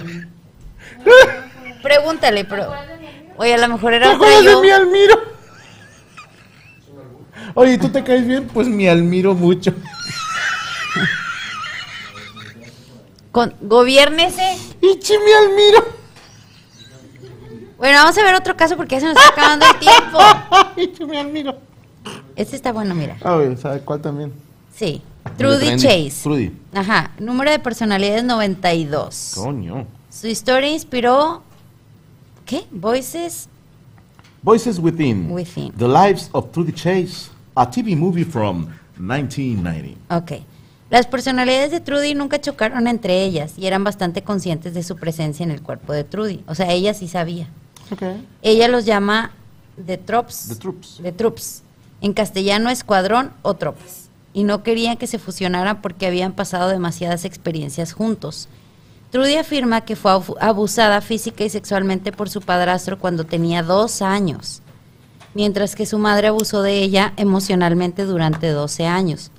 [1.84, 2.68] Pregúntale, pero.
[3.38, 4.62] Oye, a lo mejor ¿Te era otra acuerdas de yo.
[4.62, 5.20] mi Almiro?
[7.54, 8.48] Oye, ¿tú te caes bien?
[8.54, 9.74] Pues mi Almiro mucho.
[13.36, 14.58] Con, gobiérnese.
[14.80, 15.84] ¡Ichimi Almiro!
[17.78, 20.20] Bueno, vamos a ver otro caso porque ya se nos está acabando el tiempo.
[20.78, 21.58] ¡Ichimi Almiro!
[22.38, 23.18] Este está bueno, mira.
[23.22, 24.32] A ver, ¿sabe cuál también?
[24.74, 25.02] Sí.
[25.38, 25.76] Trudy.
[25.76, 26.14] Chase.
[26.24, 26.54] Trudy.
[26.74, 27.12] Ajá.
[27.20, 29.34] Número de personalidades 92.
[29.36, 29.86] Coño.
[30.10, 31.44] Su historia inspiró.
[32.46, 32.64] ¿Qué?
[32.72, 33.50] Voices.
[34.44, 35.30] Voices Within.
[35.30, 35.74] Within.
[35.74, 38.68] The Lives of Trudy Chase, a TV movie from
[38.98, 39.98] 1990.
[40.16, 40.46] Ok.
[40.96, 45.44] Las personalidades de Trudy nunca chocaron entre ellas y eran bastante conscientes de su presencia
[45.44, 46.46] en el cuerpo de Trudy.
[46.48, 47.50] O sea, ella sí sabía.
[47.92, 48.26] Okay.
[48.42, 49.32] Ella los llama
[49.86, 50.48] The Trops.
[50.48, 51.00] The Troops.
[51.04, 51.64] The Troops.
[52.00, 54.08] En castellano, escuadrón o tropas.
[54.32, 58.48] Y no querían que se fusionaran porque habían pasado demasiadas experiencias juntos.
[59.12, 64.02] Trudy afirma que fue abu- abusada física y sexualmente por su padrastro cuando tenía dos
[64.02, 64.62] años,
[65.34, 69.30] mientras que su madre abusó de ella emocionalmente durante 12 años.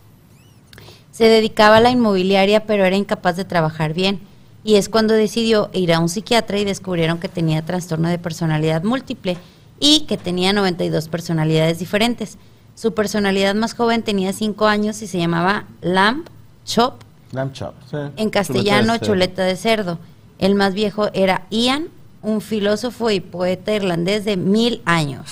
[1.17, 4.21] Se dedicaba a la inmobiliaria, pero era incapaz de trabajar bien.
[4.63, 8.83] Y es cuando decidió ir a un psiquiatra y descubrieron que tenía trastorno de personalidad
[8.83, 9.39] múltiple
[9.81, 12.37] y que tenía 92 personalidades diferentes.
[12.75, 16.27] Su personalidad más joven tenía 5 años y se llamaba Lamb
[16.67, 17.01] Chop,
[17.33, 17.73] Lamb chop.
[17.91, 17.97] sí.
[18.19, 19.99] en castellano Chuleta de chuleta de cerdo.
[20.39, 21.89] El más viejo era Ian,
[22.21, 25.31] un filósofo y poeta irlandés de mil años.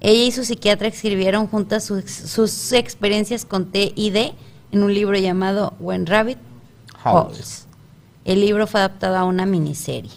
[0.00, 4.34] Ella y su psiquiatra escribieron juntas sus, sus experiencias con TID
[4.74, 6.38] en un libro llamado When Rabbit.
[7.04, 7.66] Howls.
[8.24, 10.10] El libro fue adaptado a una miniserie.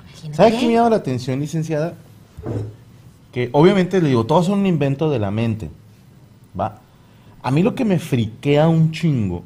[0.00, 0.36] Imagínate.
[0.36, 1.94] ¿Sabe qué me llama la atención, licenciada?
[3.32, 5.70] Que obviamente le digo, todos son un invento de la mente.
[6.58, 6.80] ¿Va?
[7.42, 9.44] A mí lo que me friquea un chingo,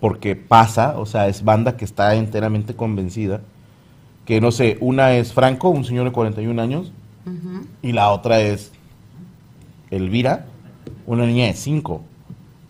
[0.00, 3.40] porque pasa, o sea, es banda que está enteramente convencida,
[4.26, 6.92] que no sé, una es Franco, un señor de 41 años,
[7.24, 7.66] Ujú.
[7.82, 8.72] y la otra es
[9.90, 10.46] Elvira,
[11.06, 12.02] una niña de 5.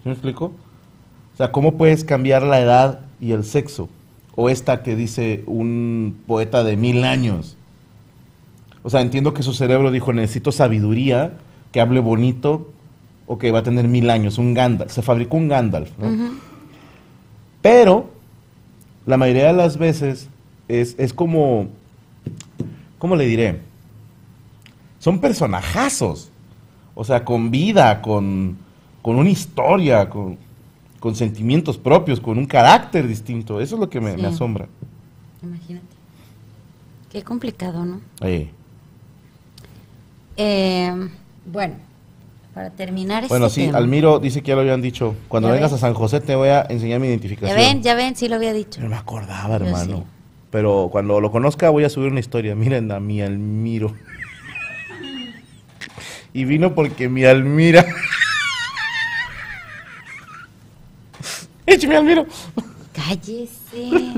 [0.03, 0.47] ¿Sí me explico?
[0.47, 3.89] O sea, ¿cómo puedes cambiar la edad y el sexo?
[4.35, 7.57] O esta que dice un poeta de mil años.
[8.83, 11.35] O sea, entiendo que su cerebro dijo, necesito sabiduría,
[11.71, 12.73] que hable bonito,
[13.27, 14.91] o que va a tener mil años, un Gandalf.
[14.91, 16.33] Se fabricó un Gandalf, ¿no?
[17.61, 18.11] Pero,
[19.07, 20.29] la mayoría de las veces
[20.67, 21.69] es, es como,
[22.99, 23.61] ¿cómo le diré?
[24.99, 26.31] Son personajazos.
[26.95, 28.59] O sea, con vida, con,
[29.03, 30.39] con una historia, con,
[31.01, 33.61] con sentimientos propios, con un carácter distinto.
[33.61, 34.25] Eso es lo que me, me Sí.
[34.27, 34.69] asombra.
[35.43, 35.87] Imagínate.
[37.11, 38.01] Qué complicado, ¿no?
[38.21, 38.49] Eh,
[40.37, 40.91] Eh,
[41.45, 41.75] bueno,
[42.55, 43.79] para terminar Bueno, este sí, tema.
[43.79, 45.15] Almiro dice que ya lo habían dicho.
[45.29, 47.57] Cuando Ya vengas a San José te voy a enseñar mi Ya identificación.
[47.59, 48.81] ven, ya ven, sí lo había dicho.
[48.81, 49.97] No me acordaba, Yo hermano.
[49.99, 50.03] sí.
[50.51, 52.55] Pero cuando lo conozca voy a subir una historia.
[52.55, 53.93] Miren a mi Almiro.
[56.33, 57.85] y vino porque mi Almira.
[61.67, 62.27] Échame Almiro.
[62.93, 64.13] Cállese.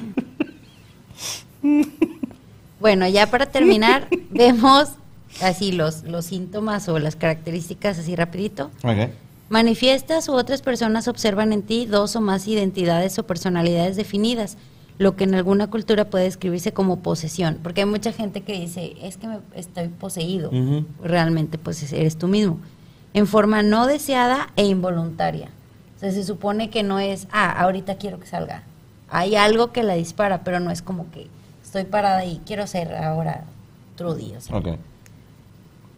[2.80, 4.90] bueno, ya para terminar, vemos
[5.42, 8.70] así los, los síntomas o las características así rapidito.
[9.49, 14.57] Manifiestas u otras personas observan en ti dos o más identidades o personalidades definidas,
[14.99, 18.95] lo que en alguna cultura puede describirse como posesión, porque hay mucha gente que dice,
[19.03, 20.51] es que me estoy poseído,
[21.03, 22.59] realmente pues eres tú mismo,
[23.12, 25.51] en forma no deseada e involuntaria.
[26.05, 28.62] Sea, se supone que no es, ah, ahorita quiero que salga.
[29.09, 31.28] Hay algo que la dispara, pero no es como que
[31.62, 33.44] estoy parada y quiero ser ahora
[33.96, 34.34] Trudy.
[34.36, 34.68] O sea, Ok.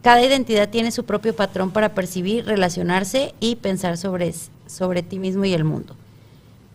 [0.02, 4.32] cada identidad tiene su propio patrón para percibir, relacionarse y pensar sobre,
[4.68, 5.96] sobre ti mismo y el mundo.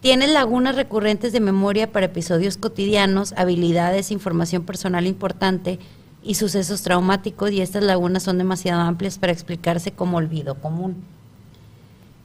[0.02, 5.80] Tienes lagunas recurrentes de memoria para episodios cotidianos, habilidades, información personal importante
[6.22, 11.04] y sucesos traumáticos y estas lagunas son demasiado amplias para explicarse como olvido común.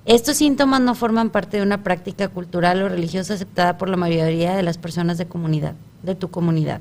[0.07, 4.55] Estos síntomas no forman parte de una práctica cultural o religiosa aceptada por la mayoría
[4.55, 6.81] de las personas de comunidad, de tu comunidad.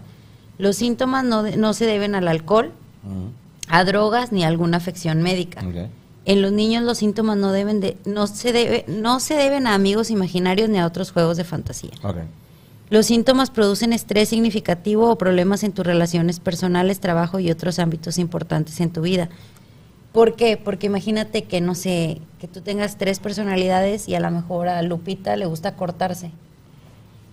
[0.60, 2.72] Los síntomas no, se deben al alcohol,
[3.68, 5.64] a drogas ni a alguna afección médica.
[6.26, 9.74] En los niños los síntomas no deben de, no se debe, no se deben a
[9.74, 11.92] amigos imaginarios ni a otros juegos de fantasía.
[12.92, 18.20] Los síntomas producen estrés significativo o problemas en tus relaciones personales, trabajo y otros ámbitos
[18.20, 19.30] importantes en tu vida.
[20.16, 20.56] ¿Por qué?
[20.56, 24.82] Porque imagínate que, no sé, que tú tengas tres personalidades y a lo mejor a
[24.82, 26.32] Lupita le gusta cortarse.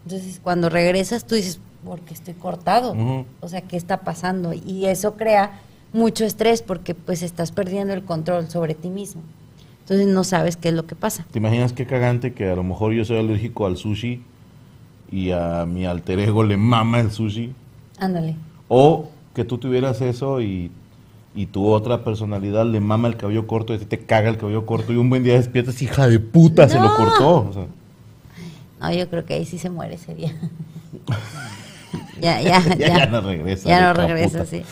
[0.05, 2.97] Entonces, cuando regresas, tú dices, ¿por qué estoy cortado?
[3.41, 4.53] O sea, ¿qué está pasando?
[4.53, 5.61] Y eso crea
[5.93, 9.23] mucho estrés porque pues estás perdiendo el control sobre ti mismo.
[9.83, 11.25] Entonces, no sabes qué es lo que pasa.
[11.31, 14.25] ¿Te imaginas qué cagante que a lo mejor yo soy alérgico al sushi
[15.13, 17.55] y a mi alter ego le mama el sushi?
[18.01, 18.35] Ándale.
[18.67, 20.73] O que tú tuvieras eso y
[21.35, 24.93] y tu otra personalidad le mama el cabello corto y te caga el cabello corto
[24.93, 27.49] y un buen día despiertas, hija de puta, se lo cortó.
[27.49, 27.67] O sea,
[28.81, 30.35] No, yo creo que ahí sí se muere ese día.
[32.21, 32.99] ya, ya, Ya- ya.
[32.99, 34.51] ya no regresa, Ya no regresa, puta.
[34.51, 34.63] sí.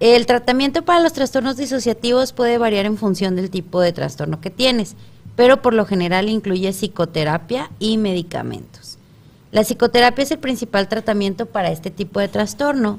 [0.00, 4.48] El tratamiento para los trastornos disociativos puede variar en función del tipo de trastorno que
[4.48, 4.94] tienes,
[5.36, 8.96] pero por lo general incluye psicoterapia y medicamentos.
[9.52, 12.98] La psicoterapia es el principal tratamiento para este tipo de trastorno.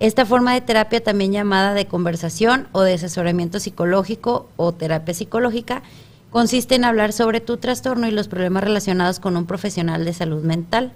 [0.00, 5.82] Esta forma de terapia, también llamada de conversación o de asesoramiento psicológico o terapia psicológica,
[6.30, 10.42] consiste en hablar sobre tu trastorno y los problemas relacionados con un profesional de salud
[10.42, 10.92] mental.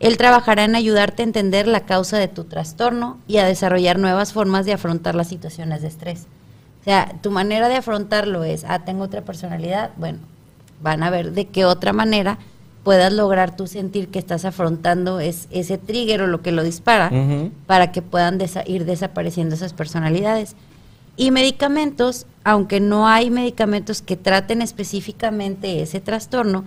[0.00, 4.32] Él trabajará en ayudarte a entender la causa de tu trastorno y a desarrollar nuevas
[4.32, 6.26] formas de afrontar las situaciones de estrés.
[6.80, 10.18] O sea, tu manera de afrontarlo es, ah, tengo otra personalidad, bueno,
[10.82, 12.38] van a ver de qué otra manera
[12.84, 17.10] puedas lograr tú sentir que estás afrontando es, ese trigger o lo que lo dispara
[17.66, 20.56] para que puedan desa- ir desapareciendo esas personalidades.
[21.16, 26.64] Y medicamentos, aunque no hay medicamentos que traten específicamente ese trastorno,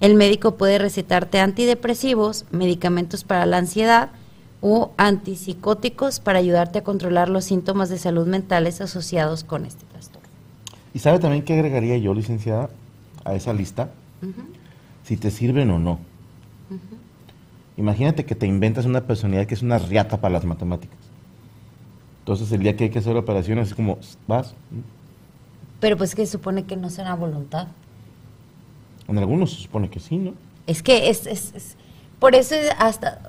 [0.00, 4.10] el médico puede recetarte antidepresivos, medicamentos para la ansiedad
[4.60, 10.26] o antipsicóticos para ayudarte a controlar los síntomas de salud mentales asociados con este trastorno.
[10.94, 12.70] ¿Y sabe también qué agregaría yo, licenciada,
[13.24, 13.90] a esa lista?
[15.08, 15.98] Si te sirven o no.
[17.78, 20.98] Imagínate que te inventas una personalidad que es una riata para las matemáticas.
[22.18, 23.96] Entonces el día que hay que hacer operaciones es como,
[24.26, 24.52] vas.
[25.80, 27.68] Pero pues que supone que no será voluntad.
[29.06, 30.34] En algunos se supone que sí, ¿no?
[30.66, 31.76] Es que es, es- es-
[32.18, 33.22] por eso es hasta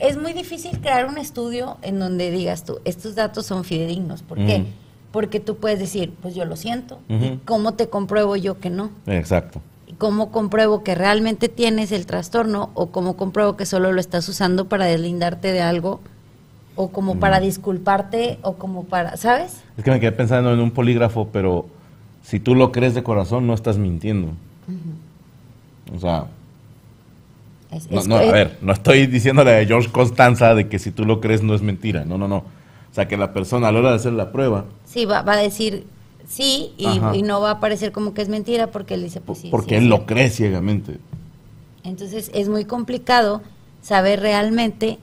[0.00, 4.22] es muy difícil crear un estudio en donde digas tú, estos datos son fidedignos.
[4.22, 4.56] ¿Por qué?
[4.62, 4.66] Ujú.
[5.12, 6.98] Porque tú puedes decir, pues yo lo siento.
[7.08, 7.40] ¿Y Ujú.
[7.44, 8.90] ¿Cómo te compruebo yo que no?
[9.06, 9.60] Exacto.
[9.96, 14.28] ¿Y ¿Cómo compruebo que realmente tienes el trastorno o cómo compruebo que solo lo estás
[14.28, 16.00] usando para deslindarte de algo
[16.74, 19.62] o como para disculparte o como para, ¿sabes?
[19.78, 21.66] Es que me quedé pensando en un polígrafo, pero
[22.22, 24.28] si tú lo crees de corazón, no estás mintiendo.
[25.94, 26.26] O sea,
[27.70, 30.90] Es- no, es- no, a ver, no estoy diciéndole a George Constanza de que si
[30.90, 32.04] tú lo crees no es mentira.
[32.04, 32.36] No, no, no.
[32.38, 35.32] O sea, que la persona a la hora de hacer la prueba, Sí, va, va
[35.32, 35.86] a decir
[36.26, 39.48] sí y, no va a parecer como que es mentira porque él dice, pues sí.
[39.50, 40.98] porque sí, él lo cree ciegamente.
[41.84, 43.42] Entonces es muy complicado
[43.82, 44.98] saber realmente,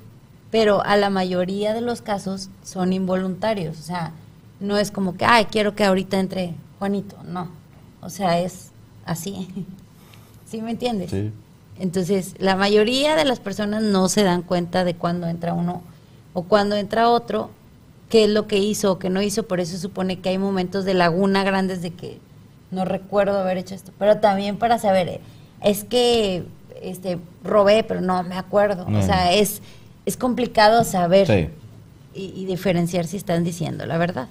[0.52, 3.80] pero a la mayoría de los casos son involuntarios.
[3.80, 4.12] O sea,
[4.60, 7.16] no es como que, ay, quiero que ahorita entre Juanito.
[7.26, 7.48] No.
[8.02, 8.72] O sea, es
[9.06, 9.48] así.
[10.46, 11.12] ¿Sí me entiendes?
[11.12, 11.32] Sí.
[11.80, 15.82] Entonces, la mayoría de las personas no se dan cuenta de cuándo entra uno
[16.34, 17.50] o cuándo entra otro,
[18.14, 19.48] qué es lo que hizo o qué no hizo.
[19.48, 22.20] Por eso supone que hay momentos de laguna grandes de que
[22.70, 23.92] no recuerdo haber hecho esto.
[23.98, 25.20] Pero también para saber, eh,
[25.62, 26.46] es que
[26.84, 28.86] este robé, pero no me acuerdo.
[28.86, 29.64] O sea, es,
[30.06, 31.50] es complicado saber Sí.
[32.14, 34.28] y, y diferenciar si están diciendo la verdad.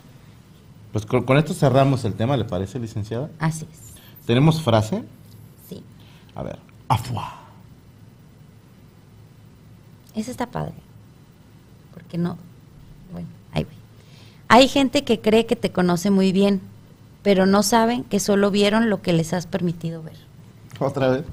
[0.92, 3.30] Pues con, con esto cerramos el tema, ¿le parece, licenciada?
[3.40, 4.26] Así es.
[4.26, 5.02] Tenemos frase.
[5.68, 5.82] Sí.
[6.36, 6.60] A ver.
[6.86, 7.32] Afua.
[10.14, 10.74] Eso está padre.
[11.92, 12.38] Porque no.
[14.52, 16.60] Hay gente que cree que te conoce muy bien,
[17.22, 20.16] pero no saben que solo vieron lo que les has permitido ver.
[20.78, 21.24] Otra vez.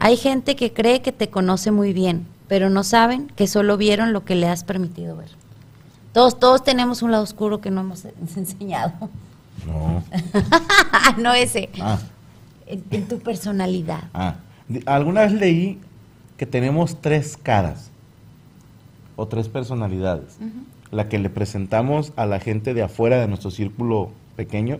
[0.00, 4.12] Hay gente que cree que te conoce muy bien, pero no saben que solo vieron
[4.12, 5.28] lo que le has permitido ver.
[6.12, 8.04] Todos, todos tenemos un lado oscuro que no hemos
[8.36, 8.92] enseñado.
[9.64, 10.02] No.
[11.22, 11.70] no ese.
[11.80, 11.98] Ah,
[12.66, 14.04] En, en tu personalidad.
[14.12, 14.34] ah.
[14.86, 15.78] Alguna vez leí
[16.36, 17.92] que tenemos tres caras
[19.14, 20.36] o tres personalidades.
[20.90, 24.78] La que le presentamos a la gente de afuera de nuestro círculo pequeño,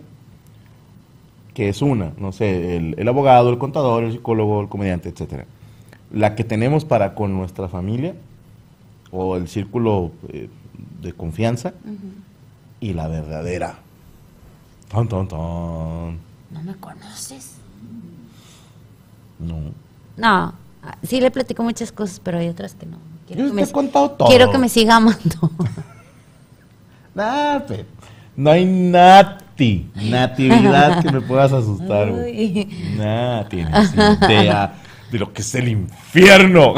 [1.55, 5.47] que es una, no sé, el, el abogado, el contador, el psicólogo, el comediante, etcétera.
[6.13, 8.15] La que tenemos para con nuestra familia
[9.11, 10.49] o el círculo eh,
[11.03, 11.73] de confianza
[12.81, 13.79] y la verdadera.
[14.91, 16.19] Ton, ton, ton.
[16.51, 17.55] ¿No me conoces?
[19.41, 19.57] No.
[20.17, 22.99] No, ah, sí le platico muchas cosas, pero hay otras que no.
[23.27, 24.29] Quiero Yo que te me- he contado todo.
[24.29, 25.51] Quiero que me siga amando.
[27.17, 27.61] Nah,
[28.37, 32.67] no hay nati, natividad que me puedas asustar, güey.
[32.99, 34.75] Nah, tienes idea
[35.11, 36.75] de lo que es el infierno.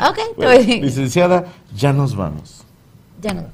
[0.00, 2.64] ok, Bueno, licenciada, ya nos vamos.
[3.22, 3.44] ya nos.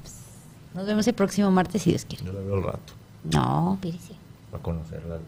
[0.74, 2.24] Nos vemos el próximo martes si Dios quiere.
[2.24, 2.92] Yo la veo al rato,
[3.32, 4.16] No, Pirici.
[4.50, 5.18] para conocerla.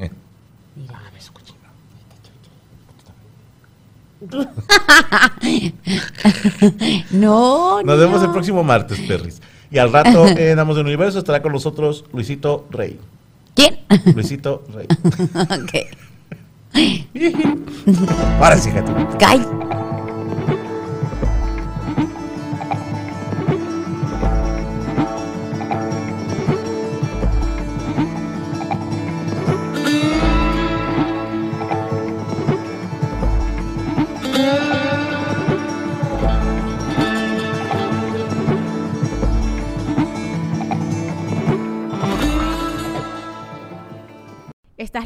[0.00, 0.10] Eh.
[0.74, 1.00] Mira.
[1.14, 1.58] Beso cochino.
[7.10, 8.26] No, Nos vemos no.
[8.26, 9.40] el próximo martes, perris.
[9.70, 12.98] Y al rato en Amos del Universo estará con nosotros Luisito Rey.
[13.54, 13.80] ¿Quién?
[14.14, 14.86] Luisito Rey.
[15.34, 15.74] ok.
[18.40, 18.92] Ahora sí, gente.